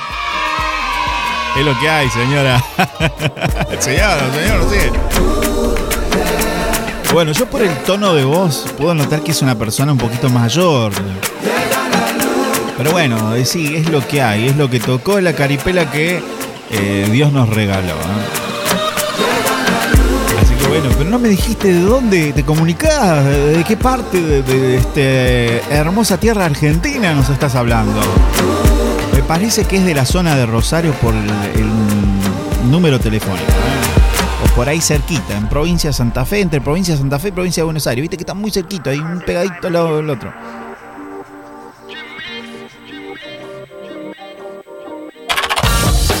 Es 1.56 1.64
lo 1.64 1.78
que 1.78 1.88
hay, 1.88 2.10
señora. 2.10 2.60
señora, 3.78 4.32
señor, 4.32 4.66
sí. 4.68 4.90
Bueno, 7.12 7.32
yo 7.32 7.46
por 7.46 7.62
el 7.62 7.74
tono 7.84 8.14
de 8.14 8.24
voz 8.24 8.66
puedo 8.76 8.94
notar 8.94 9.22
que 9.22 9.30
es 9.30 9.42
una 9.42 9.56
persona 9.56 9.92
un 9.92 9.98
poquito 9.98 10.28
mayor. 10.28 10.92
Pero 12.76 12.90
bueno, 12.90 13.32
sí, 13.44 13.76
es 13.76 13.88
lo 13.88 14.06
que 14.06 14.22
hay, 14.22 14.48
es 14.48 14.56
lo 14.56 14.68
que 14.68 14.80
tocó, 14.80 15.18
es 15.18 15.24
la 15.24 15.32
caripela 15.32 15.90
que 15.90 16.22
eh, 16.70 17.08
Dios 17.10 17.32
nos 17.32 17.48
regaló. 17.48 17.94
¿no? 17.94 18.47
Bueno, 20.68 20.90
pero 20.98 21.08
no 21.08 21.18
me 21.18 21.30
dijiste 21.30 21.72
de 21.72 21.80
dónde 21.80 22.32
te 22.34 22.44
comunicás, 22.44 23.24
de, 23.24 23.64
qué 23.66 23.76
parte 23.76 24.20
de, 24.20 24.76
este 24.76 25.62
hermosa 25.74 26.20
tierra 26.20 26.44
argentina 26.44 27.14
nos 27.14 27.30
estás 27.30 27.54
hablando. 27.54 27.98
Me 29.14 29.22
parece 29.22 29.64
que 29.64 29.78
es 29.78 29.86
de 29.86 29.94
la 29.94 30.04
zona 30.04 30.36
de 30.36 30.44
Rosario 30.44 30.92
por 30.94 31.14
el, 31.14 32.70
número 32.70 33.00
telefónico. 33.00 33.50
¿eh? 33.50 34.44
O 34.44 34.54
por 34.54 34.68
ahí 34.68 34.80
cerquita, 34.82 35.38
en 35.38 35.48
provincia 35.48 35.88
de 35.88 35.94
Santa 35.94 36.26
Fe, 36.26 36.40
entre 36.40 36.60
provincia 36.60 36.92
de 36.94 37.00
Santa 37.00 37.18
Fe 37.18 37.28
y 37.28 37.32
provincia 37.32 37.62
de 37.62 37.64
Buenos 37.64 37.86
Aires. 37.86 38.02
Viste 38.02 38.18
que 38.18 38.22
está 38.22 38.34
muy 38.34 38.50
cerquito, 38.50 38.90
ahí 38.90 38.98
un 38.98 39.20
pegadito 39.20 39.68
al 39.68 39.72
lado 39.72 39.96
del 39.96 40.10
otro. 40.10 40.32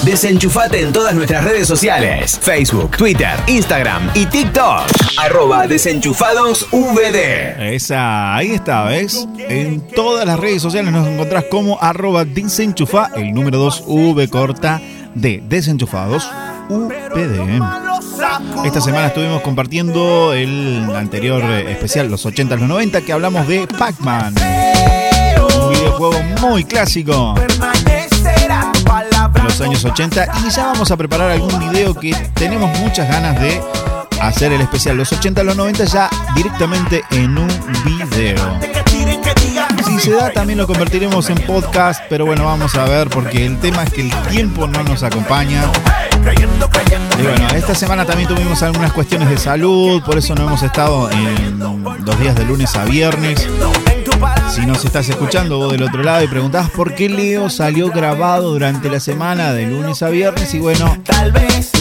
Desenchufate 0.08 0.80
en 0.80 0.90
todas 0.90 1.14
nuestras 1.14 1.44
redes 1.44 1.68
sociales: 1.68 2.38
Facebook, 2.40 2.96
Twitter, 2.96 3.28
Instagram 3.46 4.10
y 4.14 4.24
TikTok. 4.24 4.84
Arroba 5.18 5.66
desenchufadosvd. 5.66 7.14
Esa, 7.74 8.34
ahí 8.34 8.52
está, 8.52 8.84
¿ves? 8.84 9.28
En 9.36 9.86
todas 9.88 10.24
las 10.24 10.40
redes 10.40 10.62
sociales 10.62 10.94
nos 10.94 11.06
encontrás 11.06 11.44
como 11.50 11.78
arroba 11.78 12.24
desenchufa, 12.24 13.10
el 13.16 13.34
número 13.34 13.58
2 13.58 13.84
V 13.86 14.28
corta 14.28 14.80
de 15.14 15.42
desenchufados 15.46 16.26
UPD. 16.70 17.60
Esta 18.64 18.80
semana 18.80 19.08
estuvimos 19.08 19.42
compartiendo 19.42 20.32
el 20.32 20.88
anterior 20.96 21.42
eh, 21.44 21.70
especial, 21.70 22.10
los 22.10 22.24
80 22.24 22.56
los 22.56 22.66
90, 22.66 23.02
que 23.02 23.12
hablamos 23.12 23.46
de 23.46 23.66
Pac-Man. 23.66 24.36
Un 25.60 25.70
videojuego 25.70 26.22
muy 26.40 26.64
clásico 26.64 27.34
los 29.42 29.60
años 29.60 29.84
80 29.84 30.26
y 30.46 30.50
ya 30.50 30.66
vamos 30.66 30.90
a 30.90 30.96
preparar 30.96 31.30
algún 31.30 31.58
video 31.58 31.94
que 31.94 32.14
tenemos 32.34 32.78
muchas 32.78 33.08
ganas 33.08 33.40
de 33.40 33.60
hacer 34.20 34.52
el 34.52 34.60
especial 34.60 34.96
los 34.96 35.12
80 35.12 35.42
los 35.42 35.56
90 35.56 35.84
ya 35.84 36.10
directamente 36.34 37.02
en 37.10 37.36
un 37.36 37.48
video. 37.84 38.58
Si 39.84 39.98
se 39.98 40.10
da 40.12 40.30
también 40.32 40.58
lo 40.58 40.66
convertiremos 40.66 41.30
en 41.30 41.38
podcast, 41.38 42.02
pero 42.08 42.26
bueno, 42.26 42.44
vamos 42.44 42.74
a 42.76 42.84
ver 42.84 43.08
porque 43.08 43.44
el 43.44 43.58
tema 43.58 43.82
es 43.84 43.92
que 43.92 44.02
el 44.02 44.12
tiempo 44.28 44.66
no 44.66 44.82
nos 44.82 45.02
acompaña. 45.02 45.64
Y 47.18 47.22
bueno, 47.22 47.48
esta 47.54 47.74
semana 47.74 48.04
también 48.04 48.28
tuvimos 48.28 48.62
algunas 48.62 48.92
cuestiones 48.92 49.28
de 49.30 49.38
salud, 49.38 50.02
por 50.02 50.18
eso 50.18 50.34
no 50.34 50.46
hemos 50.46 50.62
estado 50.62 51.10
en 51.10 51.58
los 51.58 52.20
días 52.20 52.36
de 52.36 52.44
lunes 52.44 52.74
a 52.76 52.84
viernes. 52.84 53.48
Si 54.50 54.64
nos 54.66 54.84
estás 54.84 55.08
escuchando 55.08 55.58
vos 55.58 55.72
del 55.72 55.82
otro 55.82 56.02
lado 56.02 56.24
y 56.24 56.26
preguntás 56.26 56.70
por 56.70 56.94
qué 56.94 57.08
Leo 57.08 57.50
salió 57.50 57.90
grabado 57.90 58.52
durante 58.52 58.88
la 58.88 58.98
semana 58.98 59.52
de 59.52 59.66
lunes 59.66 60.02
a 60.02 60.08
viernes 60.08 60.52
y 60.54 60.58
bueno, 60.58 60.96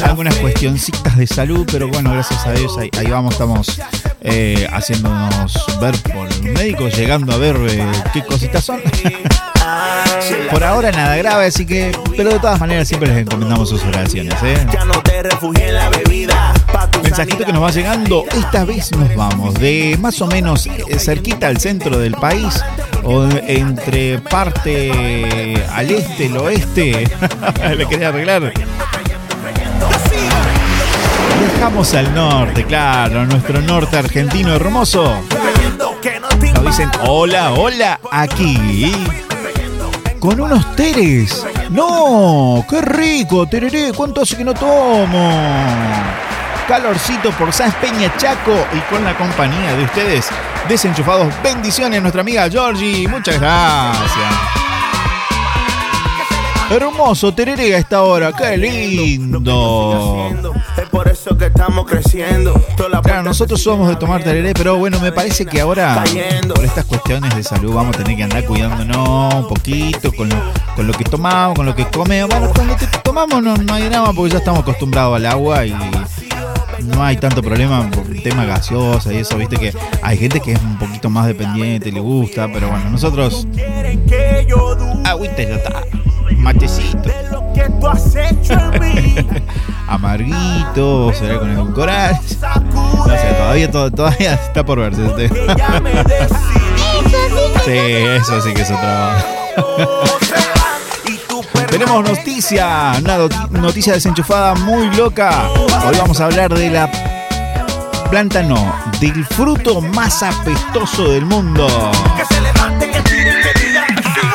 algunas 0.03 0.35
cuestioncitas 0.35 1.17
de 1.17 1.27
salud, 1.27 1.67
pero 1.71 1.87
bueno, 1.87 2.11
gracias 2.11 2.45
a 2.45 2.51
Dios 2.51 2.77
ahí, 2.77 3.09
vamos, 3.09 3.33
estamos 3.33 3.81
eh, 4.21 4.67
haciéndonos 4.71 5.79
ver 5.79 5.95
por 6.13 6.27
el 6.27 6.53
médico, 6.53 6.87
llegando 6.89 7.33
a 7.33 7.37
ver 7.37 7.55
eh, 7.69 7.85
qué 8.13 8.23
cositas 8.23 8.63
son. 8.63 8.81
por 10.51 10.63
ahora 10.63 10.91
nada 10.91 11.15
grave, 11.15 11.45
así 11.45 11.65
que, 11.65 11.91
pero 12.15 12.31
de 12.31 12.39
todas 12.39 12.59
maneras 12.59 12.87
siempre 12.87 13.09
les 13.09 13.19
encomendamos 13.19 13.69
sus 13.69 13.83
oraciones. 13.83 14.35
¿eh? 14.43 14.67
Ya 14.73 14.85
no 14.85 15.01
te 15.01 15.23
refugies 15.23 15.69
en 15.69 15.73
la 15.73 15.89
bebida. 15.89 16.46
Mensajito 17.17 17.45
que 17.45 17.51
nos 17.53 17.63
va 17.63 17.71
llegando, 17.71 18.25
esta 18.31 18.63
vez 18.63 18.91
nos 18.91 19.15
vamos 19.15 19.55
de 19.55 19.97
más 19.99 20.21
o 20.21 20.27
menos 20.27 20.67
eh, 20.67 20.99
cerquita 20.99 21.47
al 21.47 21.57
centro 21.57 21.97
del 21.97 22.13
país 22.13 22.63
o 23.03 23.27
entre 23.47 24.19
parte 24.19 25.65
al 25.73 25.89
este, 25.89 26.27
el 26.27 26.37
oeste. 26.37 27.09
Le 27.75 27.87
quería 27.87 28.09
arreglar. 28.09 28.53
Viajamos 31.39 31.95
al 31.95 32.13
norte, 32.13 32.63
claro, 32.65 33.25
nuestro 33.25 33.63
norte 33.63 33.97
argentino 33.97 34.53
hermoso. 34.53 35.19
nos 36.53 36.65
dicen 36.65 36.91
hola, 37.07 37.53
hola, 37.53 37.99
aquí. 38.11 38.93
Con 40.19 40.39
unos 40.39 40.75
teres. 40.75 41.43
No, 41.71 42.63
qué 42.69 42.79
rico, 42.79 43.47
tereré, 43.47 43.91
¿cuánto 43.91 44.21
hace 44.21 44.37
que 44.37 44.43
no 44.43 44.53
tomo? 44.53 46.26
Calorcito 46.67 47.31
por 47.31 47.53
Sans 47.53 47.73
Peña 47.75 48.13
Chaco 48.17 48.53
y 48.73 48.79
con 48.93 49.01
la 49.05 49.17
compañía 49.17 49.73
de 49.73 49.85
ustedes, 49.85 50.27
desenchufados. 50.67 51.33
Bendiciones, 51.41 52.01
nuestra 52.01 52.21
amiga 52.21 52.49
Georgie. 52.49 53.07
Muchas 53.07 53.39
gracias. 53.39 54.33
Hermoso 56.69 57.33
tereré 57.33 57.73
a 57.73 57.77
esta 57.77 58.03
hora, 58.03 58.33
qué 58.33 58.57
lindo. 58.57 60.29
Es 60.75 60.89
por 60.89 61.07
eso 61.07 61.37
que 61.37 61.45
estamos 61.45 61.85
creciendo. 61.85 62.51
Toda 62.75 62.89
la 62.89 63.01
Claro, 63.01 63.23
nosotros 63.23 63.61
somos 63.61 63.87
de 63.87 63.95
tomar 63.95 64.21
tereré, 64.21 64.53
pero 64.53 64.75
bueno, 64.75 64.99
me 64.99 65.13
parece 65.13 65.45
que 65.45 65.61
ahora, 65.61 66.03
por 66.53 66.65
estas 66.65 66.83
cuestiones 66.83 67.33
de 67.33 67.43
salud, 67.43 67.73
vamos 67.73 67.95
a 67.95 67.99
tener 67.99 68.17
que 68.17 68.23
andar 68.23 68.43
cuidándonos 68.43 69.33
un 69.33 69.47
poquito 69.47 70.11
con 70.11 70.27
lo, 70.27 70.35
con 70.75 70.85
lo 70.85 70.91
que 70.91 71.05
tomamos, 71.05 71.55
con 71.55 71.65
lo 71.65 71.73
que 71.73 71.85
comemos. 71.87 72.29
Bueno, 72.29 72.53
con 72.53 72.67
lo 72.67 72.75
que 72.75 72.87
tomamos 73.01 73.41
no, 73.41 73.55
no 73.55 73.73
hay 73.73 73.89
nada 73.89 74.11
porque 74.11 74.33
ya 74.33 74.39
estamos 74.39 74.59
acostumbrados 74.59 75.15
al 75.15 75.25
agua 75.27 75.65
y 75.65 75.73
no 76.87 77.03
hay 77.03 77.17
tanto 77.17 77.41
problema 77.41 77.89
por 77.91 78.05
el 78.07 78.21
tema 78.23 78.45
gaseosa 78.45 79.13
y 79.13 79.17
eso, 79.17 79.37
viste 79.37 79.57
que 79.57 79.73
hay 80.01 80.17
gente 80.17 80.39
que 80.39 80.53
es 80.53 80.61
un 80.61 80.77
poquito 80.77 81.09
más 81.09 81.27
dependiente, 81.27 81.91
le 81.91 81.99
gusta, 81.99 82.47
pero 82.51 82.69
bueno, 82.69 82.89
nosotros... 82.89 83.47
Agüita 85.03 85.41
y 85.41 85.47
ya 85.47 85.55
está. 85.55 85.81
Matecito. 86.37 87.09
Amarguito, 89.87 91.13
será 91.13 91.39
con 91.39 91.49
edulcorar. 91.49 92.19
No 92.73 93.05
sé, 93.05 93.33
todavía, 93.37 93.71
to- 93.71 93.91
todavía 93.91 94.33
está 94.33 94.65
por 94.65 94.79
verse 94.79 95.05
este. 95.05 95.29
Sí, 97.65 97.73
eso 97.73 98.41
sí 98.41 98.53
que 98.53 98.61
es 98.61 98.71
otra. 98.71 99.25
Tenemos 101.77 102.03
noticia, 102.09 102.93
una 102.99 103.17
noti- 103.19 103.49
noticia 103.51 103.93
desenchufada 103.93 104.55
muy 104.55 104.89
loca. 104.95 105.47
Hoy 105.85 105.95
vamos 105.99 106.19
a 106.19 106.25
hablar 106.25 106.51
de 106.51 106.71
la 106.71 106.89
planta, 108.09 108.41
no, 108.41 108.73
del 108.99 109.23
fruto 109.25 109.79
más 109.81 110.23
apestoso 110.23 111.09
del 111.11 111.25
mundo. 111.25 111.67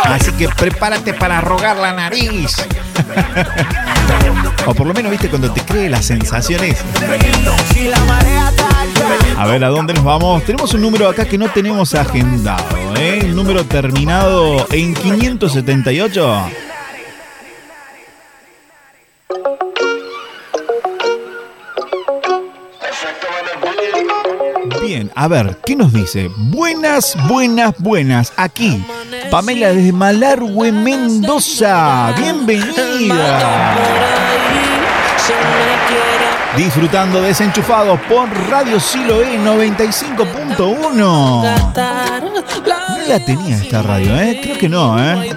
Así 0.05 0.31
que 0.33 0.49
prepárate 0.51 1.15
para 1.15 1.41
rogar 1.41 1.77
la 1.79 1.93
nariz. 1.93 2.55
o 4.67 4.73
por 4.75 4.87
lo 4.87 4.95
menos, 4.95 5.11
viste, 5.11 5.29
cuando 5.29 5.51
te 5.53 5.63
cree 5.63 5.89
las 5.91 6.05
sensaciones. 6.05 6.77
A 9.37 9.47
ver, 9.47 9.65
¿a 9.65 9.69
dónde 9.69 9.95
nos 9.95 10.05
vamos? 10.05 10.45
Tenemos 10.45 10.73
un 10.75 10.83
número 10.83 11.09
acá 11.09 11.25
que 11.25 11.39
no 11.39 11.49
tenemos 11.49 11.93
agendado, 11.95 12.95
¿eh? 12.97 13.19
El 13.23 13.35
número 13.35 13.65
terminado 13.65 14.65
en 14.71 14.95
578. 14.95 16.51
Bien, 24.93 25.11
a 25.15 25.27
ver, 25.27 25.57
¿qué 25.65 25.75
nos 25.75 25.91
dice? 25.91 26.31
Buenas, 26.37 27.17
buenas, 27.27 27.73
buenas. 27.79 28.31
Aquí, 28.37 28.85
Pamela 29.31 29.73
desde 29.73 29.91
Malargüe, 29.91 30.71
Mendoza. 30.71 32.13
Bienvenida. 32.19 33.79
Disfrutando 36.57 37.23
desenchufados 37.23 37.99
por 38.03 38.29
Radio 38.51 38.79
Siloe 38.79 39.39
95.1. 39.39 40.95
No 40.95 41.43
la 43.09 43.19
tenía 43.25 43.57
esta 43.57 43.83
radio, 43.83 44.17
¿eh? 44.21 44.39
Creo 44.43 44.59
que 44.59 44.69
no, 44.69 44.97
¿eh? 45.03 45.35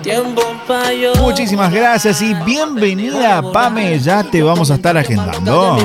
Muchísimas 1.22 1.72
gracias 1.72 2.22
y 2.22 2.34
bienvenida, 2.34 3.42
Pame. 3.54 3.98
Ya 4.00 4.24
te 4.24 4.44
vamos 4.44 4.70
a 4.72 4.76
estar 4.76 4.98
agendando. 4.98 5.78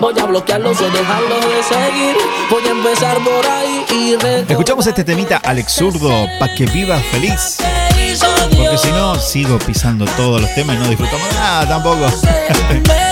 Voy 0.00 0.18
a 0.18 0.24
bloquearlos 0.26 0.80
o 0.80 0.84
dejarlos 0.90 1.40
de 1.44 1.62
seguir. 1.62 2.16
Voy 2.50 2.62
a 2.66 2.70
empezar 2.70 3.16
por 3.18 3.46
ahí 3.46 3.84
y 3.92 4.16
re- 4.16 4.44
Escuchamos 4.48 4.86
este 4.86 5.02
temita 5.04 5.38
Alex 5.44 5.72
Zurdo, 5.72 6.26
pa' 6.38 6.54
que 6.54 6.66
vivas 6.66 7.02
feliz. 7.10 7.58
Porque 8.48 8.78
si 8.78 8.90
no, 8.92 9.14
sigo 9.18 9.58
pisando 9.58 10.04
todos 10.16 10.40
los 10.40 10.54
temas 10.54 10.76
y 10.76 10.78
no 10.78 10.88
disfrutamos 10.88 11.32
nada 11.34 11.68
tampoco. 11.68 12.06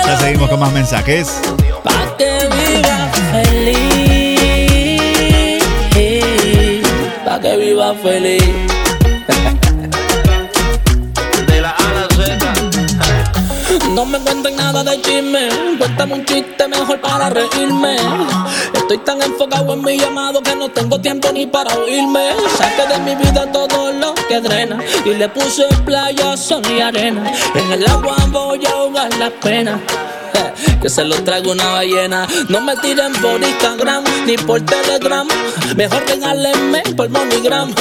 ya 0.07 0.19
seguimos 0.19 0.49
con 0.49 0.61
más 0.61 0.73
mensajes. 0.73 1.41
Pa' 1.83 2.17
que 2.17 2.49
viva 2.49 3.11
feliz. 3.33 3.99
Pa' 7.25 7.41
que 7.41 7.57
viva 7.57 7.95
feliz. 7.95 8.69
No 13.99 14.05
me 14.05 14.21
cuenten 14.21 14.55
nada 14.55 14.85
de 14.85 15.03
chisme. 15.03 15.49
Cuéntame 15.77 16.15
un 16.15 16.25
chiste 16.25 16.69
mejor 16.69 17.01
para 17.01 17.31
reírme. 17.31 17.97
Estoy 18.73 18.99
tan 18.99 19.21
enfocado 19.21 19.75
en 19.75 19.83
mi 19.83 19.99
llamado 19.99 20.41
que 20.41 20.55
no 20.55 20.71
tengo 20.71 21.01
tiempo 21.01 21.33
ni 21.33 21.49
para 21.49 21.75
oírme. 21.75 22.29
Saqué 22.57 22.87
de 22.95 22.99
mi 23.01 23.17
vida 23.17 23.51
todo 23.51 23.91
lo 23.91 24.15
que 24.29 24.41
drena. 24.41 24.79
Y 25.05 25.15
le 25.15 25.29
puse 25.29 25.65
playa, 25.85 26.37
sol 26.37 26.63
y 26.71 26.81
arena. 26.81 27.29
En 27.57 27.73
el 27.73 27.89
agua 27.89 28.15
voy 28.31 28.65
a 28.67 28.71
ahogar 28.71 29.13
las 29.17 29.33
penas. 29.33 29.81
Que 30.81 30.89
se 30.89 31.03
lo 31.03 31.17
traigo 31.25 31.51
una 31.51 31.67
ballena. 31.67 32.25
No 32.49 32.61
me 32.61 32.77
tiren 32.77 33.13
por 33.15 33.43
Instagram 33.43 34.05
ni 34.27 34.37
por 34.37 34.61
Telegram. 34.61 35.27
Mejor 35.75 36.05
regálenme 36.07 36.83
por 36.97 37.09
MoneyGram. 37.09 37.75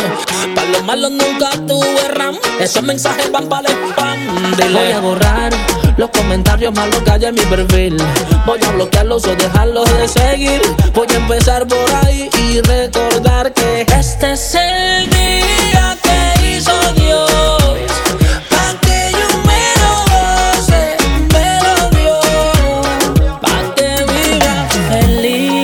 Para 0.56 0.68
los 0.70 0.84
malos 0.84 1.12
nunca 1.12 1.52
tuve 1.68 2.08
RAM. 2.08 2.36
Esos 2.60 2.82
mensajes 2.82 3.32
van 3.32 3.48
para 3.48 3.70
el 3.70 3.76
spam. 3.92 4.18
Voy 4.74 4.92
a 4.92 5.00
borrar 5.00 5.77
los 5.98 6.10
comentarios 6.12 6.74
malos 6.74 7.02
que 7.04 7.12
hay 7.12 7.26
en 7.26 7.36
mi 7.36 7.42
perfil. 7.42 7.98
Voy 8.46 8.60
a 8.64 8.72
bloquearlos 8.72 9.26
o 9.26 9.36
dejarlos 9.36 9.92
de 9.98 10.08
seguir. 10.08 10.62
Voy 10.94 11.08
a 11.10 11.16
empezar 11.16 11.68
por 11.68 11.96
ahí 12.06 12.30
y 12.40 12.62
recordar 12.62 13.52
que 13.54 13.82
este 13.82 14.34
es 14.34 14.56
el 14.56 15.10
día 15.10 15.98
que 16.04 16.56
hizo 16.56 16.72
Dios. 16.94 17.32
Pa' 18.50 18.80
que 18.82 19.12
yo 19.12 19.28
me 19.48 19.74
lo 19.82 19.92
goce, 20.14 20.98
me 21.34 21.50
lo 21.66 21.76
dio. 21.98 22.16
Pa' 23.42 23.62
que 23.76 23.90
viva 24.14 24.56
feliz. 24.90 25.58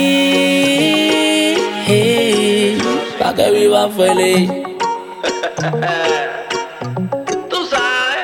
Pa' 3.18 3.32
que 3.34 3.50
viva 3.50 3.88
feliz. 3.88 4.50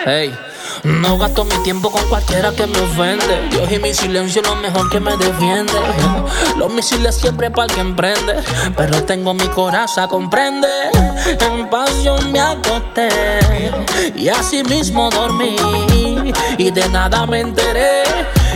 Hey. 0.06 0.49
No 0.84 1.18
gasto 1.18 1.44
mi 1.44 1.56
tiempo 1.62 1.90
con 1.90 2.02
cualquiera 2.08 2.52
que 2.52 2.66
me 2.66 2.78
ofende. 2.80 3.48
Dios 3.50 3.70
y 3.70 3.78
mi 3.78 3.92
silencio 3.92 4.42
lo 4.42 4.56
mejor 4.56 4.88
que 4.90 4.98
me 4.98 5.16
defiende. 5.16 5.72
Los 6.56 6.72
misiles 6.72 7.16
siempre 7.16 7.50
para 7.50 7.66
el 7.66 7.74
que 7.74 7.80
emprende. 7.80 8.36
Pero 8.76 9.04
tengo 9.04 9.34
mi 9.34 9.46
coraza, 9.48 10.08
comprende. 10.08 10.68
En 11.40 11.68
pasión 11.68 12.32
me 12.32 12.40
acosté. 12.40 13.08
Y 14.16 14.28
así 14.28 14.62
mismo 14.64 15.10
dormí. 15.10 15.56
Y 16.56 16.70
de 16.70 16.88
nada 16.88 17.26
me 17.26 17.40
enteré. 17.40 18.04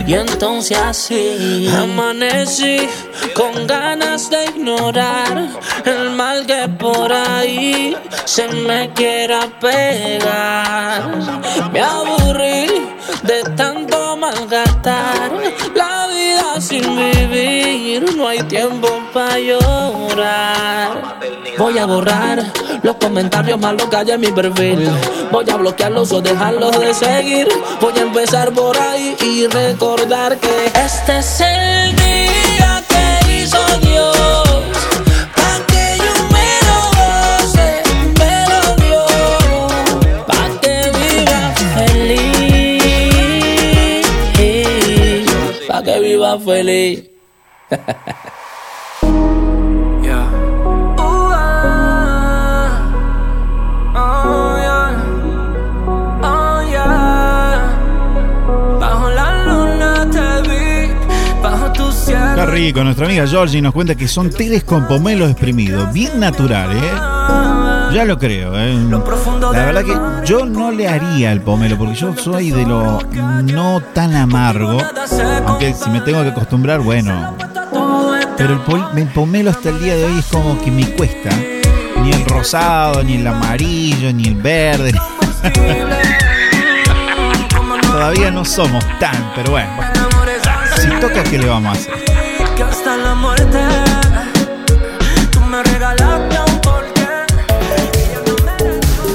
Y 0.07 0.13
entonces 0.13 0.77
así 0.77 1.67
amanecí 1.75 2.87
con 3.33 3.65
ganas 3.65 4.29
de 4.29 4.45
ignorar 4.45 5.49
el 5.83 6.11
mal 6.11 6.45
que 6.45 6.67
por 6.77 7.11
ahí 7.11 7.97
se 8.25 8.47
me 8.47 8.91
quiera 8.93 9.49
pegar. 9.59 11.09
Me 11.71 11.81
aburrí 11.81 12.67
de 13.23 13.43
tanto 13.55 14.15
malgastar 14.17 15.31
sin 16.65 16.83
vivir. 16.95 18.15
No 18.15 18.27
hay 18.27 18.39
tiempo 18.43 18.87
para 19.13 19.39
llorar. 19.39 21.19
Voy 21.57 21.77
a 21.77 21.85
borrar 21.85 22.43
los 22.81 22.95
comentarios 22.95 23.59
malos 23.59 23.87
que 23.89 23.95
hay 23.95 24.11
en 24.11 24.21
mi 24.21 24.31
perfil. 24.31 24.89
Voy 25.31 25.49
a 25.49 25.55
bloquearlos 25.57 26.11
o 26.11 26.21
dejarlos 26.21 26.79
de 26.79 26.93
seguir. 26.93 27.47
Voy 27.79 27.93
a 27.97 28.01
empezar 28.01 28.51
por 28.51 28.77
ahí 28.77 29.15
y 29.21 29.47
recordar 29.47 30.37
que 30.37 30.65
este 30.65 31.19
es 31.19 31.41
el 31.41 31.95
día 31.95 32.74
viva 46.37 46.39
feliz. 46.45 47.03
Oh, 53.97 54.57
yeah. 54.57 54.91
Oh, 56.21 56.61
yeah. 56.69 57.69
Bajo 58.79 59.09
la 59.11 59.43
luna 59.45 60.09
te 60.11 60.49
vi, 60.49 60.93
bajo 61.41 61.71
tu 61.73 61.91
cielo. 61.91 62.35
Qué 62.35 62.45
rico. 62.47 62.83
Nuestra 62.83 63.05
amiga 63.05 63.25
Georgie 63.27 63.61
nos 63.61 63.73
cuenta 63.73 63.95
que 63.95 64.07
son 64.07 64.29
teles 64.29 64.63
con 64.63 64.87
pomelo 64.87 65.27
exprimido. 65.27 65.87
Bien 65.93 66.19
natural, 66.19 66.71
¿eh? 66.75 67.64
Ya 67.95 68.03
lo 68.03 68.19
creo, 68.19 68.51
¿eh? 68.59 68.77
La 69.53 69.65
verdad 69.65 69.83
que 69.85 70.27
yo 70.27 70.45
no 70.45 70.69
le 70.69 70.89
haría 70.89 71.31
el 71.31 71.39
pomelo 71.39 71.77
porque 71.77 71.95
yo 71.95 72.13
soy 72.17 72.51
de 72.51 72.65
lo 72.65 72.99
no 73.43 73.81
tan 73.93 74.13
amargo. 74.17 74.79
Aunque 75.47 75.73
si 75.73 75.89
me 75.89 76.01
tengo 76.01 76.21
que 76.23 76.27
acostumbrar, 76.29 76.81
bueno. 76.81 77.37
Pero 78.35 78.53
el, 78.55 78.59
pol- 78.59 78.89
el 78.97 79.07
pomelo 79.07 79.51
hasta 79.51 79.69
el 79.69 79.79
día 79.79 79.95
de 79.95 80.03
hoy 80.03 80.19
es 80.19 80.25
como 80.25 80.61
que 80.61 80.71
me 80.71 80.83
cuesta. 80.91 81.29
Ni 82.03 82.11
el 82.11 82.25
rosado, 82.25 83.01
ni 83.01 83.15
el 83.15 83.25
amarillo, 83.27 84.11
ni 84.11 84.27
el 84.27 84.35
verde. 84.35 84.91
Todavía 87.81 88.29
no 88.29 88.43
somos 88.43 88.83
tan, 88.99 89.31
pero 89.37 89.51
bueno. 89.51 89.69
Si 90.81 90.89
toca, 90.99 91.23
¿qué 91.23 91.37
le 91.37 91.47
vamos 91.47 91.77
a 91.77 91.79
hacer? 91.79 91.93
Que 92.57 92.63
hasta 92.63 92.97
la 92.97 93.15
muerte 93.15 93.57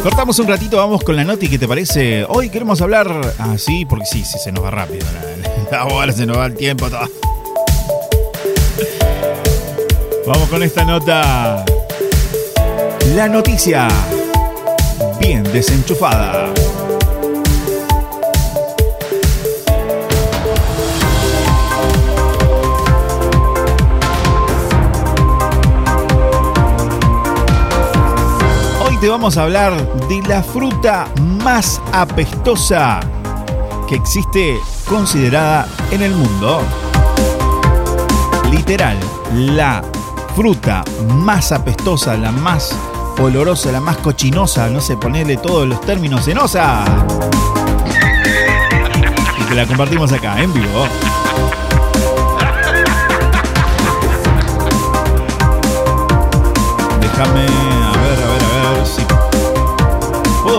Cortamos 0.03 0.39
un 0.39 0.49
ratito, 0.49 0.79
vamos 0.79 1.05
con 1.05 1.15
la 1.15 1.25
noti, 1.25 1.47
¿qué 1.47 1.59
te 1.59 1.69
parece? 1.69 2.25
Hoy 2.27 2.49
queremos 2.49 2.81
hablar. 2.81 3.35
Ah, 3.39 3.57
sí, 3.59 3.85
porque 3.85 4.07
sí, 4.07 4.25
sí, 4.25 4.39
se 4.43 4.51
nos 4.51 4.65
va 4.65 4.71
rápido. 4.71 5.07
La, 5.71 6.13
se 6.13 6.25
nos 6.25 6.39
va 6.39 6.47
el 6.47 6.55
tiempo. 6.55 6.89
Vamos 10.27 10.49
con 10.49 10.63
esta 10.63 10.85
nota. 10.85 11.67
La 13.15 13.29
noticia. 13.29 13.89
Bien 15.21 15.43
desenchufada. 15.43 16.51
Te 29.01 29.09
vamos 29.09 29.39
a 29.39 29.45
hablar 29.45 29.75
de 30.09 30.21
la 30.29 30.43
fruta 30.43 31.09
más 31.43 31.81
apestosa 31.91 33.01
que 33.89 33.95
existe 33.95 34.61
considerada 34.87 35.67
en 35.91 36.03
el 36.03 36.15
mundo. 36.15 36.63
Literal, 38.51 38.99
la 39.33 39.83
fruta 40.37 40.85
más 41.15 41.51
apestosa, 41.51 42.15
la 42.19 42.31
más 42.31 42.77
olorosa, 43.19 43.73
la 43.73 43.81
más 43.81 43.97
cochinosa, 43.97 44.69
no 44.69 44.83
sé, 44.83 44.99
ponerle 44.99 45.39
todos 45.39 45.67
los 45.67 45.81
términos 45.81 46.29
en 46.29 46.37
osa. 46.39 46.85
Y 49.41 49.43
te 49.45 49.55
la 49.55 49.67
compartimos 49.67 50.13
acá, 50.13 50.43
en 50.43 50.53
vivo. 50.53 50.87
Déjame, 57.01 57.60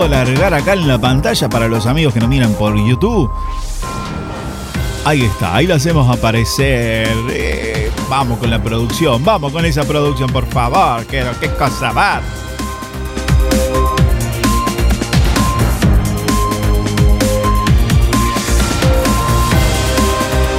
puedo 0.02 0.14
largar 0.16 0.52
acá 0.52 0.72
en 0.72 0.88
la 0.88 0.98
pantalla 0.98 1.48
para 1.48 1.68
los 1.68 1.86
amigos 1.86 2.12
que 2.12 2.18
nos 2.18 2.28
miran 2.28 2.52
por 2.54 2.74
YouTube. 2.76 3.30
Ahí 5.04 5.22
está, 5.22 5.54
ahí 5.54 5.66
lo 5.66 5.74
hacemos 5.74 6.10
aparecer. 6.10 7.08
Eh, 7.30 7.90
vamos 8.08 8.38
con 8.38 8.50
la 8.50 8.60
producción, 8.60 9.24
vamos 9.24 9.52
con 9.52 9.64
esa 9.64 9.84
producción, 9.84 10.28
por 10.30 10.44
favor. 10.46 11.06
¿Qué, 11.06 11.24
qué 11.40 11.50
cosa 11.50 11.92
va? 11.92 12.20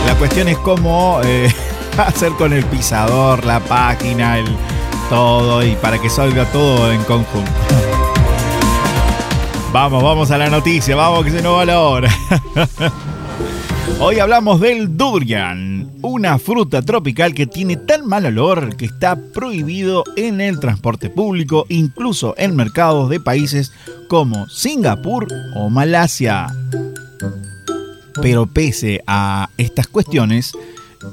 La 0.08 0.16
cuestión 0.18 0.48
es 0.48 0.58
cómo 0.60 1.20
eh, 1.24 1.54
hacer 1.98 2.32
con 2.34 2.54
el 2.54 2.64
pisador, 2.66 3.44
la 3.46 3.60
página, 3.60 4.38
el 4.40 4.48
todo 5.10 5.66
y 5.66 5.76
para 5.76 6.00
que 6.00 6.10
salga 6.10 6.46
todo 6.46 6.94
en 6.94 7.04
conjunto. 7.04 7.52
Vamos, 9.74 10.04
vamos 10.04 10.30
a 10.30 10.38
la 10.38 10.52
noticia, 10.52 10.96
vamos 10.96 11.26
que 11.26 11.32
se 11.32 11.42
nos 11.42 11.58
va 11.58 11.66
la 11.66 11.80
hora. 11.82 12.16
Hoy 14.00 14.20
hablamos 14.20 14.60
del 14.60 14.96
durian, 14.96 15.90
una 16.04 16.38
fruta 16.38 16.84
tropical 16.84 17.34
que 17.34 17.48
tiene 17.48 17.78
tan 17.78 18.06
mal 18.08 18.28
olor 18.28 18.78
que 18.78 18.86
está 18.86 19.16
prohibido 19.16 20.04
en 20.16 20.42
el 20.42 20.60
transporte 20.60 21.10
público, 21.10 21.66
incluso 21.70 22.36
en 22.38 22.56
mercados 22.56 23.10
de 23.10 23.20
países 23.20 23.72
como 24.10 24.48
Singapur 24.48 25.28
o 25.56 25.72
Malasia. 25.72 26.56
Pero 28.22 28.46
pese 28.46 29.02
a 29.08 29.50
estas 29.58 29.88
cuestiones, 29.88 30.54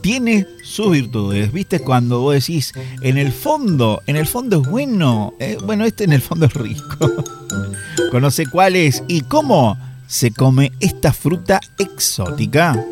tiene 0.02 0.46
sus 0.62 0.92
virtudes. 0.92 1.52
¿Viste? 1.52 1.80
Cuando 1.80 2.20
vos 2.20 2.34
decís, 2.34 2.72
en 3.02 3.18
el 3.18 3.32
fondo, 3.32 4.02
en 4.06 4.16
el 4.16 4.26
fondo 4.26 4.62
es 4.62 4.68
bueno. 4.68 5.34
eh, 5.38 5.58
bueno, 5.64 5.84
este 5.84 6.04
en 6.04 6.12
el 6.12 6.22
fondo 6.22 6.46
es 6.46 6.54
rico. 6.54 7.24
Conoce 8.10 8.46
cuál 8.46 8.76
es 8.76 9.02
y 9.08 9.22
cómo 9.22 9.76
se 10.06 10.32
come 10.32 10.72
esta 10.80 11.12
fruta 11.12 11.60
exótica. 11.78 12.84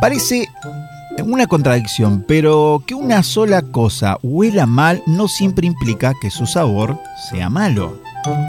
Parece 0.00 0.48
una 1.24 1.46
contradicción, 1.46 2.24
pero 2.28 2.82
que 2.86 2.94
una 2.94 3.22
sola 3.22 3.62
cosa 3.62 4.18
huela 4.22 4.66
mal 4.66 5.02
no 5.06 5.28
siempre 5.28 5.66
implica 5.66 6.12
que 6.20 6.30
su 6.30 6.46
sabor 6.46 6.98
sea 7.30 7.48
malo. 7.48 8.00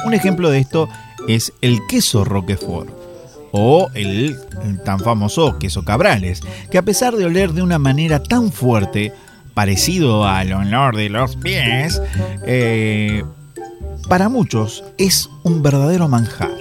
Un 0.05 0.13
ejemplo 0.13 0.49
de 0.49 0.59
esto 0.59 0.89
es 1.27 1.53
el 1.61 1.79
queso 1.87 2.23
Roquefort 2.23 2.89
o 3.51 3.89
el 3.93 4.37
tan 4.83 4.99
famoso 4.99 5.57
queso 5.57 5.85
Cabrales, 5.85 6.41
que 6.69 6.77
a 6.77 6.83
pesar 6.83 7.15
de 7.15 7.25
oler 7.25 7.53
de 7.53 7.61
una 7.61 7.79
manera 7.79 8.21
tan 8.21 8.51
fuerte, 8.51 9.13
parecido 9.53 10.25
al 10.25 10.51
olor 10.51 10.97
de 10.97 11.09
los 11.09 11.37
pies, 11.37 12.01
eh, 12.45 13.23
para 14.09 14.27
muchos 14.27 14.83
es 14.97 15.29
un 15.43 15.63
verdadero 15.63 16.09
manjar. 16.09 16.51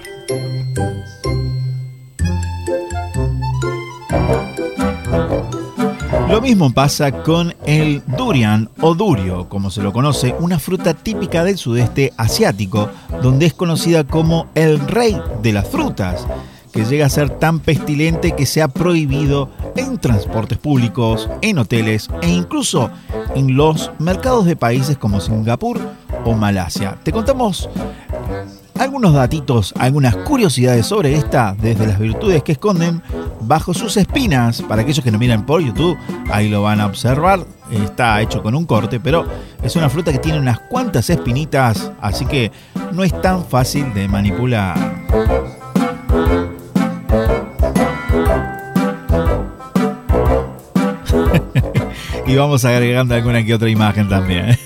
Lo 6.34 6.40
mismo 6.40 6.72
pasa 6.72 7.22
con 7.22 7.54
el 7.64 8.02
durian 8.18 8.68
o 8.80 8.96
durio, 8.96 9.48
como 9.48 9.70
se 9.70 9.82
lo 9.82 9.92
conoce, 9.92 10.34
una 10.40 10.58
fruta 10.58 10.92
típica 10.92 11.44
del 11.44 11.56
sudeste 11.56 12.12
asiático, 12.16 12.90
donde 13.22 13.46
es 13.46 13.54
conocida 13.54 14.02
como 14.02 14.48
el 14.56 14.80
rey 14.80 15.16
de 15.42 15.52
las 15.52 15.68
frutas, 15.68 16.26
que 16.72 16.86
llega 16.86 17.06
a 17.06 17.08
ser 17.08 17.30
tan 17.30 17.60
pestilente 17.60 18.32
que 18.32 18.46
se 18.46 18.62
ha 18.62 18.66
prohibido 18.66 19.48
en 19.76 19.96
transportes 19.98 20.58
públicos, 20.58 21.30
en 21.40 21.60
hoteles 21.60 22.08
e 22.20 22.30
incluso 22.30 22.90
en 23.36 23.54
los 23.54 23.92
mercados 24.00 24.44
de 24.44 24.56
países 24.56 24.98
como 24.98 25.20
Singapur 25.20 25.80
o 26.24 26.32
Malasia. 26.32 26.98
Te 27.04 27.12
contamos 27.12 27.68
algunos 28.78 29.14
datitos, 29.14 29.72
algunas 29.78 30.16
curiosidades 30.16 30.86
sobre 30.86 31.14
esta, 31.14 31.54
desde 31.60 31.86
las 31.86 31.98
virtudes 31.98 32.42
que 32.42 32.52
esconden 32.52 33.02
bajo 33.40 33.74
sus 33.74 33.96
espinas. 33.96 34.62
Para 34.62 34.82
aquellos 34.82 35.04
que 35.04 35.10
no 35.10 35.18
miran 35.18 35.46
por 35.46 35.60
YouTube, 35.60 35.96
ahí 36.30 36.48
lo 36.48 36.62
van 36.62 36.80
a 36.80 36.86
observar. 36.86 37.40
Está 37.70 38.20
hecho 38.20 38.42
con 38.42 38.54
un 38.54 38.66
corte, 38.66 39.00
pero 39.00 39.26
es 39.62 39.76
una 39.76 39.88
fruta 39.88 40.12
que 40.12 40.18
tiene 40.18 40.38
unas 40.38 40.58
cuantas 40.60 41.08
espinitas, 41.10 41.90
así 42.00 42.26
que 42.26 42.52
no 42.92 43.04
es 43.04 43.20
tan 43.20 43.44
fácil 43.44 43.92
de 43.94 44.08
manipular. 44.08 44.76
y 52.26 52.36
vamos 52.36 52.64
agregando 52.64 53.14
alguna 53.14 53.44
que 53.44 53.54
otra 53.54 53.68
imagen 53.70 54.08
también. 54.08 54.58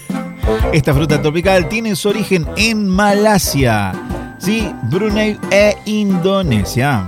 Esta 0.72 0.92
fruta 0.92 1.20
tropical 1.22 1.66
tiene 1.68 1.96
su 1.96 2.10
origen 2.10 2.46
en 2.56 2.88
Malasia, 2.88 3.92
¿sí? 4.38 4.70
Brunei 4.90 5.38
e 5.50 5.74
Indonesia. 5.86 7.06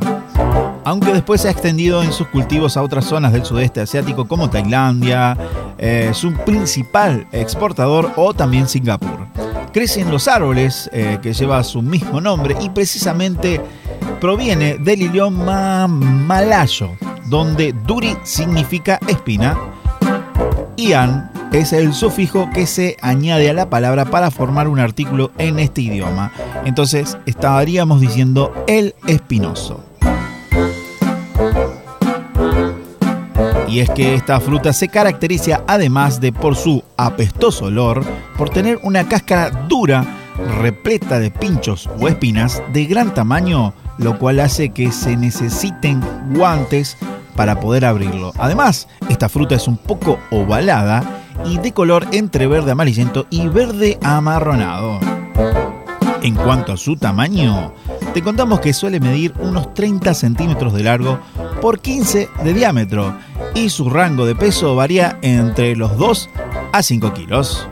Aunque 0.82 1.12
después 1.12 1.42
se 1.42 1.48
ha 1.48 1.50
extendido 1.50 2.02
en 2.02 2.10
sus 2.10 2.26
cultivos 2.28 2.78
a 2.78 2.82
otras 2.82 3.04
zonas 3.04 3.34
del 3.34 3.44
sudeste 3.44 3.82
asiático 3.82 4.26
como 4.26 4.48
Tailandia, 4.48 5.36
eh, 5.76 6.10
su 6.14 6.32
principal 6.32 7.28
exportador 7.32 8.12
o 8.16 8.32
también 8.32 8.66
Singapur. 8.66 9.26
Crece 9.74 10.00
en 10.00 10.10
los 10.10 10.26
árboles 10.26 10.88
eh, 10.94 11.18
que 11.20 11.34
lleva 11.34 11.62
su 11.62 11.82
mismo 11.82 12.18
nombre 12.18 12.56
y 12.62 12.70
precisamente 12.70 13.60
proviene 14.22 14.78
del 14.78 15.02
idioma 15.02 15.86
malayo, 15.86 16.92
donde 17.26 17.74
duri 17.86 18.16
significa 18.24 18.98
espina 19.06 19.56
Ian 20.78 21.39
es 21.52 21.72
el 21.72 21.92
sufijo 21.92 22.48
que 22.52 22.66
se 22.66 22.96
añade 23.02 23.50
a 23.50 23.54
la 23.54 23.68
palabra 23.68 24.04
para 24.04 24.30
formar 24.30 24.68
un 24.68 24.78
artículo 24.78 25.32
en 25.38 25.58
este 25.58 25.82
idioma. 25.82 26.32
Entonces 26.64 27.18
estaríamos 27.26 28.00
diciendo 28.00 28.52
el 28.66 28.94
espinoso. 29.06 29.84
Y 33.68 33.80
es 33.80 33.90
que 33.90 34.14
esta 34.14 34.40
fruta 34.40 34.72
se 34.72 34.88
caracteriza 34.88 35.62
además 35.66 36.20
de 36.20 36.32
por 36.32 36.56
su 36.56 36.82
apestoso 36.96 37.66
olor, 37.66 38.04
por 38.36 38.50
tener 38.50 38.80
una 38.82 39.08
cáscara 39.08 39.50
dura 39.68 40.04
repleta 40.60 41.18
de 41.20 41.30
pinchos 41.30 41.88
o 42.00 42.08
espinas 42.08 42.62
de 42.72 42.86
gran 42.86 43.14
tamaño, 43.14 43.74
lo 43.98 44.18
cual 44.18 44.40
hace 44.40 44.70
que 44.70 44.90
se 44.90 45.16
necesiten 45.16 46.02
guantes 46.34 46.96
para 47.36 47.60
poder 47.60 47.84
abrirlo. 47.84 48.32
Además, 48.38 48.88
esta 49.08 49.28
fruta 49.28 49.54
es 49.54 49.68
un 49.68 49.76
poco 49.76 50.18
ovalada 50.30 51.20
y 51.44 51.58
de 51.58 51.72
color 51.72 52.06
entre 52.12 52.46
verde 52.46 52.72
amarillento 52.72 53.26
y 53.30 53.48
verde 53.48 53.98
amarronado. 54.02 55.00
En 56.22 56.34
cuanto 56.34 56.72
a 56.72 56.76
su 56.76 56.96
tamaño, 56.96 57.72
te 58.12 58.22
contamos 58.22 58.60
que 58.60 58.72
suele 58.72 59.00
medir 59.00 59.32
unos 59.40 59.72
30 59.72 60.12
centímetros 60.14 60.74
de 60.74 60.82
largo 60.82 61.18
por 61.60 61.80
15 61.80 62.28
de 62.44 62.52
diámetro 62.52 63.16
y 63.54 63.70
su 63.70 63.88
rango 63.88 64.26
de 64.26 64.34
peso 64.34 64.74
varía 64.76 65.18
entre 65.22 65.76
los 65.76 65.96
2 65.96 66.28
a 66.72 66.82
5 66.82 67.14
kilos. 67.14 67.68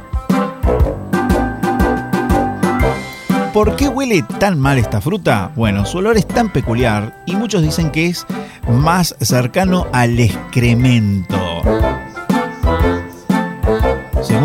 ¿Por 3.52 3.76
qué 3.76 3.88
huele 3.88 4.22
tan 4.38 4.60
mal 4.60 4.78
esta 4.78 5.00
fruta? 5.00 5.50
Bueno, 5.56 5.84
su 5.84 5.98
olor 5.98 6.16
es 6.16 6.28
tan 6.28 6.52
peculiar 6.52 7.22
y 7.26 7.34
muchos 7.34 7.60
dicen 7.60 7.90
que 7.90 8.06
es 8.06 8.24
más 8.68 9.16
cercano 9.20 9.88
al 9.92 10.20
excremento. 10.20 11.62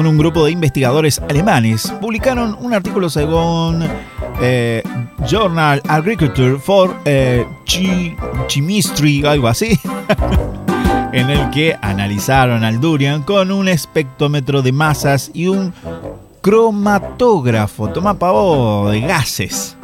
Un 0.05 0.17
grupo 0.17 0.43
de 0.45 0.51
investigadores 0.51 1.19
alemanes, 1.29 1.91
publicaron 2.01 2.57
un 2.59 2.73
artículo 2.73 3.09
según 3.09 3.83
eh, 4.41 4.83
Journal 5.25 5.81
Agriculture 5.87 6.59
for 6.59 6.93
eh, 7.05 7.45
Chemistry, 8.47 9.25
algo 9.25 9.47
así, 9.47 9.79
en 11.13 11.29
el 11.29 11.49
que 11.51 11.77
analizaron 11.81 12.65
al 12.65 12.81
durian 12.81 13.23
con 13.23 13.49
un 13.49 13.69
espectrómetro 13.69 14.61
de 14.61 14.73
masas 14.73 15.31
y 15.33 15.47
un 15.47 15.73
cromatógrafo, 16.41 17.87
toma 17.89 18.19
pavo 18.19 18.89
de 18.91 18.99
gases. 18.99 19.77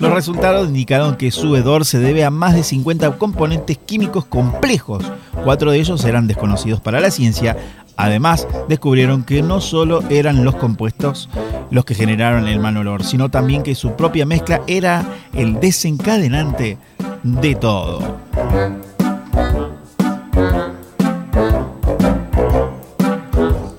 Los 0.00 0.12
resultados 0.12 0.68
indicaron 0.68 1.16
que 1.16 1.30
su 1.30 1.54
hedor 1.54 1.84
se 1.84 2.00
debe 2.00 2.24
a 2.24 2.30
más 2.30 2.54
de 2.54 2.64
50 2.64 3.16
componentes 3.18 3.78
químicos 3.78 4.24
complejos. 4.24 5.04
Cuatro 5.44 5.70
de 5.70 5.78
ellos 5.78 6.04
eran 6.04 6.26
desconocidos 6.26 6.80
para 6.80 7.00
la 7.00 7.12
ciencia. 7.12 7.56
Además, 7.96 8.46
descubrieron 8.68 9.24
que 9.24 9.42
no 9.42 9.60
solo 9.60 10.02
eran 10.10 10.44
los 10.44 10.56
compuestos 10.56 11.28
los 11.70 11.84
que 11.84 11.94
generaron 11.94 12.46
el 12.48 12.60
mal 12.60 12.76
olor, 12.76 13.04
sino 13.04 13.30
también 13.30 13.62
que 13.62 13.74
su 13.74 13.92
propia 13.92 14.26
mezcla 14.26 14.62
era 14.66 15.04
el 15.32 15.60
desencadenante 15.60 16.78
de 17.22 17.54
todo. 17.54 18.18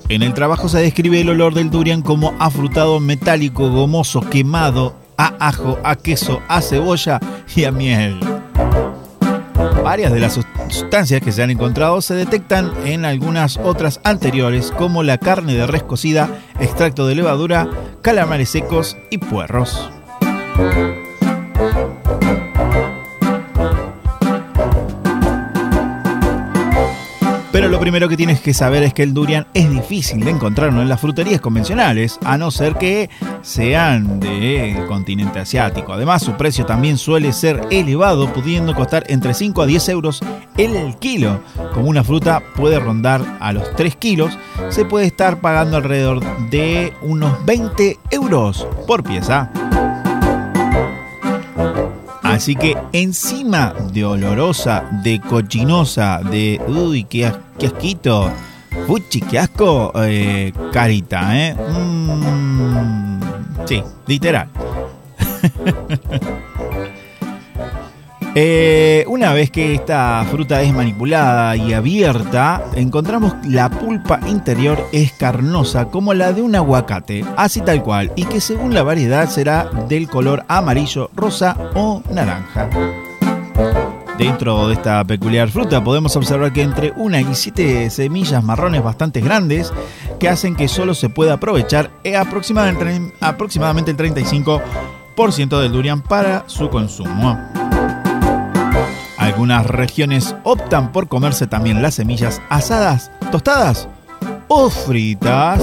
En 0.08 0.22
el 0.22 0.34
trabajo 0.34 0.68
se 0.68 0.78
describe 0.78 1.20
el 1.20 1.30
olor 1.30 1.52
del 1.52 1.70
durian 1.70 2.00
como 2.00 2.34
afrutado, 2.38 3.00
metálico, 3.00 3.70
gomoso, 3.70 4.20
quemado, 4.20 4.94
a 5.16 5.34
ajo, 5.40 5.78
a 5.82 5.96
queso, 5.96 6.40
a 6.48 6.62
cebolla 6.62 7.20
y 7.54 7.64
a 7.64 7.72
miel. 7.72 8.18
Varias 9.86 10.12
de 10.12 10.18
las 10.18 10.36
sustancias 10.68 11.20
que 11.20 11.30
se 11.30 11.44
han 11.44 11.52
encontrado 11.52 12.02
se 12.02 12.14
detectan 12.14 12.72
en 12.84 13.04
algunas 13.04 13.56
otras 13.56 14.00
anteriores, 14.02 14.72
como 14.72 15.04
la 15.04 15.16
carne 15.16 15.54
de 15.54 15.64
res 15.64 15.84
cocida, 15.84 16.40
extracto 16.58 17.06
de 17.06 17.14
levadura, 17.14 17.68
calamares 18.02 18.48
secos 18.48 18.96
y 19.10 19.18
puerros. 19.18 19.88
Lo 27.76 27.80
primero 27.80 28.08
que 28.08 28.16
tienes 28.16 28.40
que 28.40 28.54
saber 28.54 28.82
es 28.84 28.94
que 28.94 29.02
el 29.02 29.12
durian 29.12 29.48
es 29.52 29.68
difícil 29.68 30.24
de 30.24 30.30
encontrarlo 30.30 30.80
en 30.80 30.88
las 30.88 30.98
fruterías 30.98 31.42
convencionales, 31.42 32.18
a 32.24 32.38
no 32.38 32.50
ser 32.50 32.76
que 32.76 33.10
sean 33.42 34.18
del 34.18 34.86
continente 34.86 35.40
asiático. 35.40 35.92
Además, 35.92 36.22
su 36.22 36.38
precio 36.38 36.64
también 36.64 36.96
suele 36.96 37.34
ser 37.34 37.60
elevado, 37.70 38.32
pudiendo 38.32 38.74
costar 38.74 39.04
entre 39.08 39.34
5 39.34 39.60
a 39.60 39.66
10 39.66 39.90
euros 39.90 40.20
el 40.56 40.96
kilo. 40.96 41.42
Como 41.74 41.90
una 41.90 42.02
fruta 42.02 42.42
puede 42.56 42.80
rondar 42.80 43.36
a 43.40 43.52
los 43.52 43.76
3 43.76 43.94
kilos, 43.96 44.38
se 44.70 44.86
puede 44.86 45.04
estar 45.04 45.42
pagando 45.42 45.76
alrededor 45.76 46.22
de 46.48 46.94
unos 47.02 47.44
20 47.44 47.98
euros 48.10 48.66
por 48.86 49.04
pieza. 49.04 49.50
Así 52.36 52.54
que 52.54 52.76
encima 52.92 53.72
de 53.94 54.04
olorosa, 54.04 54.84
de 55.02 55.18
cochinosa, 55.20 56.20
de 56.22 56.60
uy, 56.68 57.04
qué, 57.04 57.24
as- 57.26 57.38
qué 57.58 57.66
asquito, 57.68 58.30
fuchi, 58.86 59.22
qué 59.22 59.38
asco, 59.38 59.90
eh, 60.04 60.52
carita, 60.70 61.34
¿eh? 61.34 61.54
Mm, 61.56 63.20
sí, 63.66 63.82
literal. 64.06 64.48
Eh, 68.38 69.06
una 69.08 69.32
vez 69.32 69.50
que 69.50 69.72
esta 69.72 70.22
fruta 70.30 70.60
es 70.60 70.70
manipulada 70.70 71.56
y 71.56 71.72
abierta, 71.72 72.62
encontramos 72.74 73.32
la 73.46 73.70
pulpa 73.70 74.20
interior 74.28 74.78
es 74.92 75.12
carnosa 75.12 75.86
como 75.86 76.12
la 76.12 76.34
de 76.34 76.42
un 76.42 76.54
aguacate, 76.54 77.24
así 77.38 77.62
tal 77.62 77.82
cual, 77.82 78.12
y 78.14 78.24
que 78.24 78.42
según 78.42 78.74
la 78.74 78.82
variedad 78.82 79.26
será 79.30 79.70
del 79.88 80.06
color 80.06 80.44
amarillo, 80.48 81.08
rosa 81.14 81.56
o 81.74 82.02
naranja. 82.10 82.68
Dentro 84.18 84.68
de 84.68 84.74
esta 84.74 85.02
peculiar 85.04 85.48
fruta 85.48 85.82
podemos 85.82 86.14
observar 86.14 86.52
que 86.52 86.60
entre 86.60 86.92
una 86.94 87.22
y 87.22 87.34
siete 87.34 87.88
semillas 87.88 88.44
marrones 88.44 88.84
bastante 88.84 89.22
grandes 89.22 89.72
que 90.20 90.28
hacen 90.28 90.56
que 90.56 90.68
solo 90.68 90.92
se 90.92 91.08
pueda 91.08 91.32
aprovechar 91.32 91.90
eh, 92.04 92.16
aproximadamente, 92.16 93.14
aproximadamente 93.18 93.92
el 93.92 93.96
35% 93.96 95.58
del 95.58 95.72
durian 95.72 96.02
para 96.02 96.46
su 96.46 96.68
consumo. 96.68 97.38
Algunas 99.26 99.66
regiones 99.66 100.36
optan 100.44 100.92
por 100.92 101.08
comerse 101.08 101.48
también 101.48 101.82
las 101.82 101.96
semillas 101.96 102.40
asadas, 102.48 103.10
tostadas 103.32 103.88
o 104.46 104.70
fritas. 104.70 105.60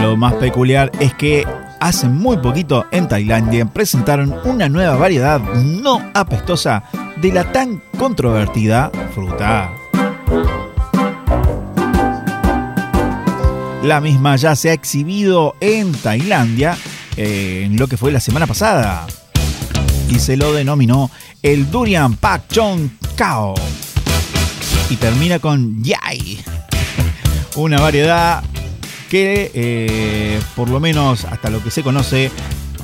Lo 0.00 0.16
más 0.16 0.34
peculiar 0.34 0.92
es 1.00 1.12
que 1.14 1.44
hace 1.80 2.08
muy 2.08 2.36
poquito 2.36 2.86
en 2.92 3.08
Tailandia 3.08 3.66
presentaron 3.66 4.36
una 4.44 4.68
nueva 4.68 4.94
variedad 4.94 5.40
no 5.40 6.00
apestosa 6.14 6.84
de 7.16 7.32
la 7.32 7.50
tan 7.50 7.82
controvertida 7.98 8.92
fruta. 9.12 9.68
La 13.82 14.00
misma 14.00 14.36
ya 14.36 14.54
se 14.54 14.70
ha 14.70 14.74
exhibido 14.74 15.56
en 15.60 15.90
Tailandia 15.90 16.78
eh, 17.16 17.64
en 17.66 17.76
lo 17.76 17.88
que 17.88 17.96
fue 17.96 18.12
la 18.12 18.20
semana 18.20 18.46
pasada 18.46 19.04
y 20.08 20.18
se 20.18 20.36
lo 20.36 20.52
denominó 20.52 21.10
el 21.42 21.70
Durian 21.70 22.16
Pak 22.16 22.48
Chong 22.48 22.88
Kao. 23.16 23.54
Y 24.90 24.96
termina 24.96 25.38
con 25.38 25.82
Yai, 25.82 26.42
una 27.56 27.80
variedad 27.80 28.42
que 29.08 29.50
eh, 29.54 30.40
por 30.56 30.68
lo 30.68 30.80
menos 30.80 31.24
hasta 31.24 31.50
lo 31.50 31.62
que 31.62 31.70
se 31.70 31.82
conoce, 31.82 32.30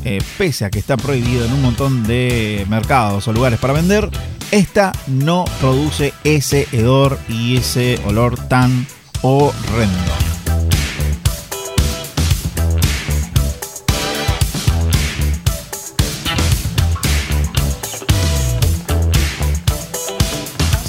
eh, 0.05 0.21
pese 0.37 0.65
a 0.65 0.71
que 0.71 0.79
está 0.79 0.97
prohibido 0.97 1.45
en 1.45 1.53
un 1.53 1.63
montón 1.63 2.05
de 2.05 2.67
mercados 2.69 3.27
o 3.29 3.33
lugares 3.33 3.59
para 3.59 3.73
vender, 3.73 4.11
esta 4.51 4.93
no 5.07 5.45
produce 5.61 6.13
ese 6.25 6.69
hedor 6.73 7.19
y 7.29 7.57
ese 7.57 7.99
olor 8.07 8.39
tan 8.49 8.87
horrendo. 9.23 10.34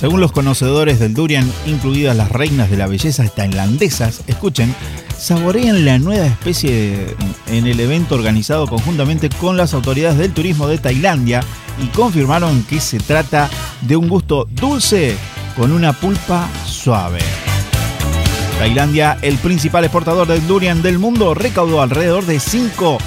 Según 0.06 0.22
los 0.22 0.32
conocedores 0.32 1.00
del 1.00 1.16
durian, 1.16 1.52
incluidas 1.66 2.16
las 2.16 2.32
reinas 2.32 2.70
de 2.70 2.78
la 2.78 2.86
belleza 2.86 3.28
tailandesas, 3.28 4.22
escuchen, 4.28 4.72
saborean 5.18 5.84
la 5.84 5.98
nueva 5.98 6.28
especie 6.28 7.08
en 7.48 7.66
el 7.66 7.80
evento 7.80 8.14
organizado 8.14 8.68
conjuntamente 8.68 9.30
con 9.30 9.58
las 9.58 9.74
autoridades 9.74 10.20
del 10.20 10.32
turismo 10.32 10.68
de 10.68 10.78
Tailandia 10.78 11.42
y 11.84 11.88
confirmaron 11.88 12.62
que 12.66 12.80
se 12.82 13.00
trata 13.00 13.50
de 13.82 13.96
un 13.96 14.08
gusto 14.08 14.48
dulce 14.52 15.18
con 15.58 15.72
una 15.72 15.92
pulpa 15.92 16.48
suave. 16.68 17.22
Tailandia, 18.60 19.18
el 19.24 19.40
principal 19.40 19.86
exportador 19.86 20.28
del 20.28 20.46
durian 20.46 20.84
del 20.84 21.00
mundo, 21.00 21.34
recaudó 21.34 21.82
alrededor 21.82 22.28
de 22.28 22.40
5 22.40 23.00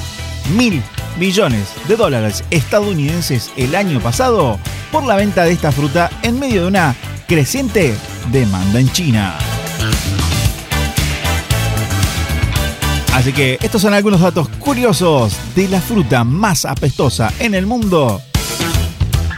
mil 0.57 0.83
millones 1.19 1.69
de 1.89 1.97
dólares 1.97 2.45
estadounidenses 2.51 3.51
el 3.57 3.75
año 3.75 4.01
pasado 4.01 4.59
por 4.93 5.05
la 5.05 5.17
venta 5.17 5.45
de 5.45 5.53
esta 5.53 5.73
fruta 5.73 6.11
en 6.23 6.39
medio 6.39 6.63
de 6.63 6.69
una 6.69 6.95
creciente 7.27 7.95
demanda 8.33 8.81
en 8.81 8.91
China. 8.93 9.35
Así 13.15 13.33
que 13.33 13.59
estos 13.63 13.83
son 13.83 13.95
algunos 13.95 14.21
datos 14.21 14.49
curiosos 14.61 15.37
de 15.57 15.69
la 15.69 15.81
fruta 15.81 16.23
más 16.23 16.65
apestosa 16.65 17.33
en 17.41 17.55
el 17.55 17.67
mundo. 17.67 18.23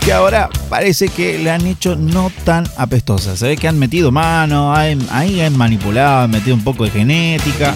Que 0.04 0.12
ahora 0.12 0.50
parece 0.68 1.08
que 1.08 1.38
la 1.38 1.54
han 1.54 1.66
hecho 1.66 1.96
no 1.96 2.30
tan 2.44 2.64
apestosa. 2.76 3.36
Se 3.36 3.48
ve 3.48 3.56
que 3.56 3.68
han 3.68 3.78
metido 3.78 4.12
mano, 4.12 4.74
ahí 4.74 5.40
han 5.40 5.56
manipulado, 5.56 6.24
han 6.24 6.30
metido 6.30 6.54
un 6.56 6.64
poco 6.64 6.84
de 6.84 6.90
genética. 6.90 7.74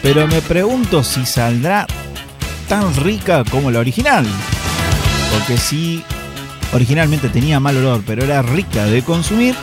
pero 0.00 0.26
me 0.28 0.40
pregunto 0.42 1.02
si 1.02 1.26
saldrá 1.26 1.86
tan 2.72 2.96
rica 2.96 3.44
como 3.50 3.70
la 3.70 3.80
original. 3.80 4.26
Porque 5.30 5.58
si 5.58 6.02
originalmente 6.72 7.28
tenía 7.28 7.60
mal 7.60 7.76
olor, 7.76 8.02
pero 8.06 8.24
era 8.24 8.40
rica 8.40 8.86
de 8.86 9.02
consumir, 9.02 9.54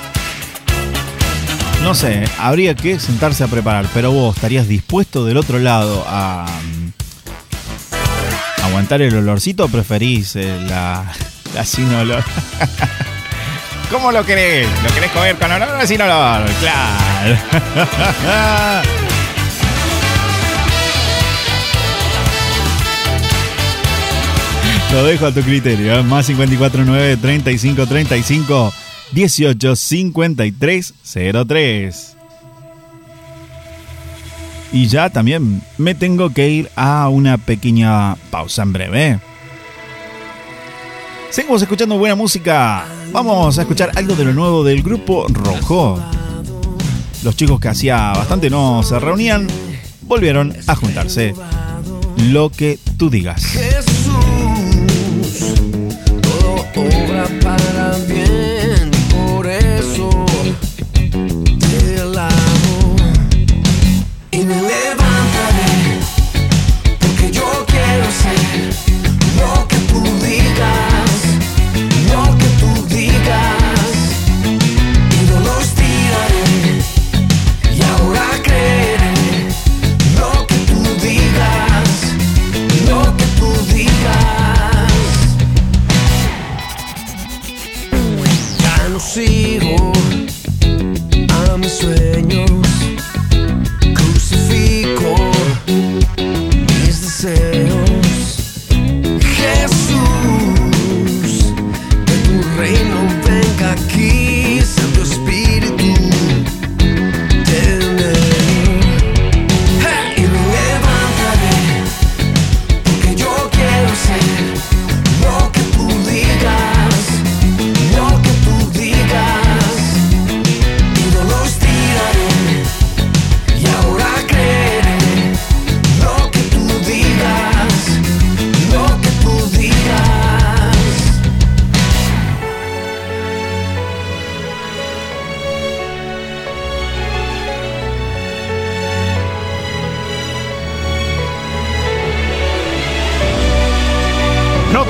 no 1.82 1.96
sé, 1.96 2.24
habría 2.38 2.76
que 2.76 3.00
sentarse 3.00 3.44
a 3.44 3.48
preparar. 3.48 3.88
Pero 3.96 4.12
vos 4.12 4.36
estarías 4.36 4.68
dispuesto 4.68 5.26
del 5.26 5.38
otro 5.38 5.58
lado 5.58 6.06
a 6.08 6.46
mm, 6.46 6.92
aguantar 8.66 9.02
el 9.02 9.16
olorcito 9.16 9.66
o 9.66 9.70
preferís 9.70 10.36
eh, 10.36 10.60
la, 10.68 11.12
la 11.56 11.66
sin 11.66 11.92
olor. 11.92 12.24
¿Cómo 13.90 14.12
lo 14.12 14.24
querés? 14.24 14.68
¿Lo 14.84 14.94
querés 14.94 15.10
comer 15.10 15.36
con 15.36 15.52
olor 15.52 15.82
o 15.82 15.88
sin 15.88 16.00
olor? 16.00 16.46
Claro. 16.60 17.38
Lo 24.92 25.04
dejo 25.04 25.28
a 25.28 25.32
tu 25.32 25.42
criterio. 25.42 26.00
¿eh? 26.00 26.04
Más 26.04 26.26
549 26.26 27.18
35 27.18 27.88
35 27.88 28.74
18 29.12 29.76
53 29.76 30.94
03. 31.48 32.16
Y 34.72 34.88
ya 34.88 35.10
también 35.10 35.62
me 35.78 35.96
tengo 35.96 36.32
que 36.32 36.50
ir 36.50 36.72
a 36.76 37.08
una 37.10 37.38
pequeña 37.38 38.16
pausa 38.32 38.64
en 38.64 38.74
breve. 38.74 39.20
Seguimos 41.30 41.62
escuchando 41.62 41.98
buena 41.98 42.16
música. 42.16 42.86
Vamos 43.12 43.58
a 43.58 43.62
escuchar 43.62 43.92
algo 43.96 44.16
de 44.16 44.26
lo 44.26 44.34
nuevo 44.34 44.64
del 44.64 44.82
grupo 44.82 45.28
Rojo. 45.30 46.00
Los 47.24 47.36
chicos 47.36 47.60
que 47.60 47.68
hacía 47.68 48.14
bastante 48.14 48.50
no 48.50 48.82
se 48.82 49.00
reunían 49.00 49.48
volvieron 50.02 50.56
a 50.68 50.76
juntarse. 50.76 51.34
Lo 52.18 52.50
que 52.50 52.80
tú 52.98 53.10
digas. 53.10 53.44
Para 57.42 57.98
bien, 58.08 58.39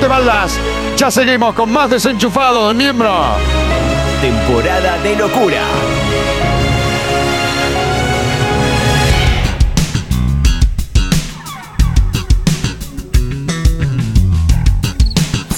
te 0.00 0.06
valdas, 0.06 0.58
ya 0.96 1.10
seguimos 1.10 1.54
con 1.54 1.70
más 1.70 1.90
desenchufados 1.90 2.68
de 2.68 2.74
miembro. 2.74 3.12
Temporada 4.22 4.96
de 5.02 5.16
locura. 5.16 5.62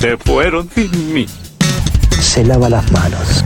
Se 0.01 0.16
fueron 0.16 0.68
sin 0.74 1.14
mí. 1.14 1.26
Se 2.20 2.45
lava 2.45 2.68
las 2.68 2.90
manos. 2.90 3.45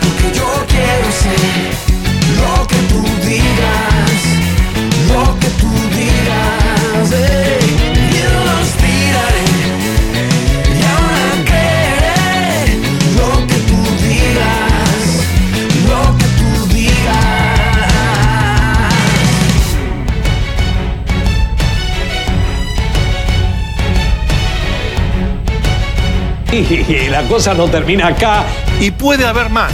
Porque 0.00 0.38
yo 0.38 0.66
quiero 0.68 1.10
ser 1.22 1.72
lo 2.36 2.66
que 2.66 2.76
tú 2.92 3.02
digas, 3.26 4.20
lo 5.08 5.38
que 5.38 5.41
Y 26.88 27.08
la 27.08 27.22
cosa 27.22 27.54
no 27.54 27.66
termina 27.66 28.08
acá. 28.08 28.44
Y 28.78 28.90
puede 28.90 29.26
haber 29.26 29.48
más. 29.48 29.72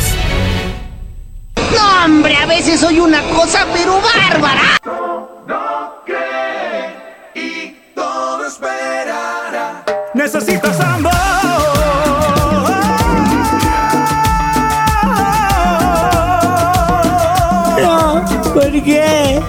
No, 1.57 2.05
hombre, 2.05 2.37
a 2.37 2.47
veces 2.47 2.79
soy 2.81 3.01
una 3.01 3.21
cosa, 3.35 3.67
pero 3.75 4.01
bárbara. 4.01 4.79
Todo 7.97 8.47
esperará. 8.47 9.85
Necesitas 10.15 10.79
amor. 10.79 11.13
No, 17.83 18.25
¿por 18.55 18.71
qué? 18.85 19.41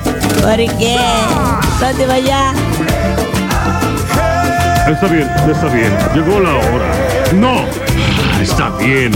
¿Por 0.41 0.77
qué? 0.79 0.97
No 1.79 1.95
te 1.95 2.05
vayas. 2.07 2.55
Está 4.89 5.05
bien, 5.05 5.29
está 5.47 5.67
bien. 5.67 5.95
Llegó 6.15 6.39
la 6.39 6.55
hora. 6.55 6.91
No. 7.33 7.65
Está 8.41 8.69
bien. 8.77 9.11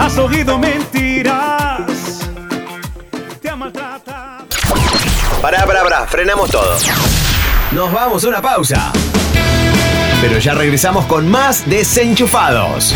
Has 0.00 0.18
oído 0.18 0.58
mentiras. 0.58 1.78
Te 3.40 3.48
ha 3.48 3.54
maltratado. 3.54 4.46
Pará, 5.40 5.64
pará, 5.64 5.82
pará, 5.84 6.06
frenamos 6.08 6.50
todo. 6.50 6.76
Nos 7.70 7.92
vamos 7.92 8.24
a 8.24 8.28
una 8.28 8.42
pausa. 8.42 8.92
Pero 10.20 10.38
ya 10.38 10.54
regresamos 10.54 11.06
con 11.06 11.28
más 11.30 11.68
desenchufados. 11.68 12.92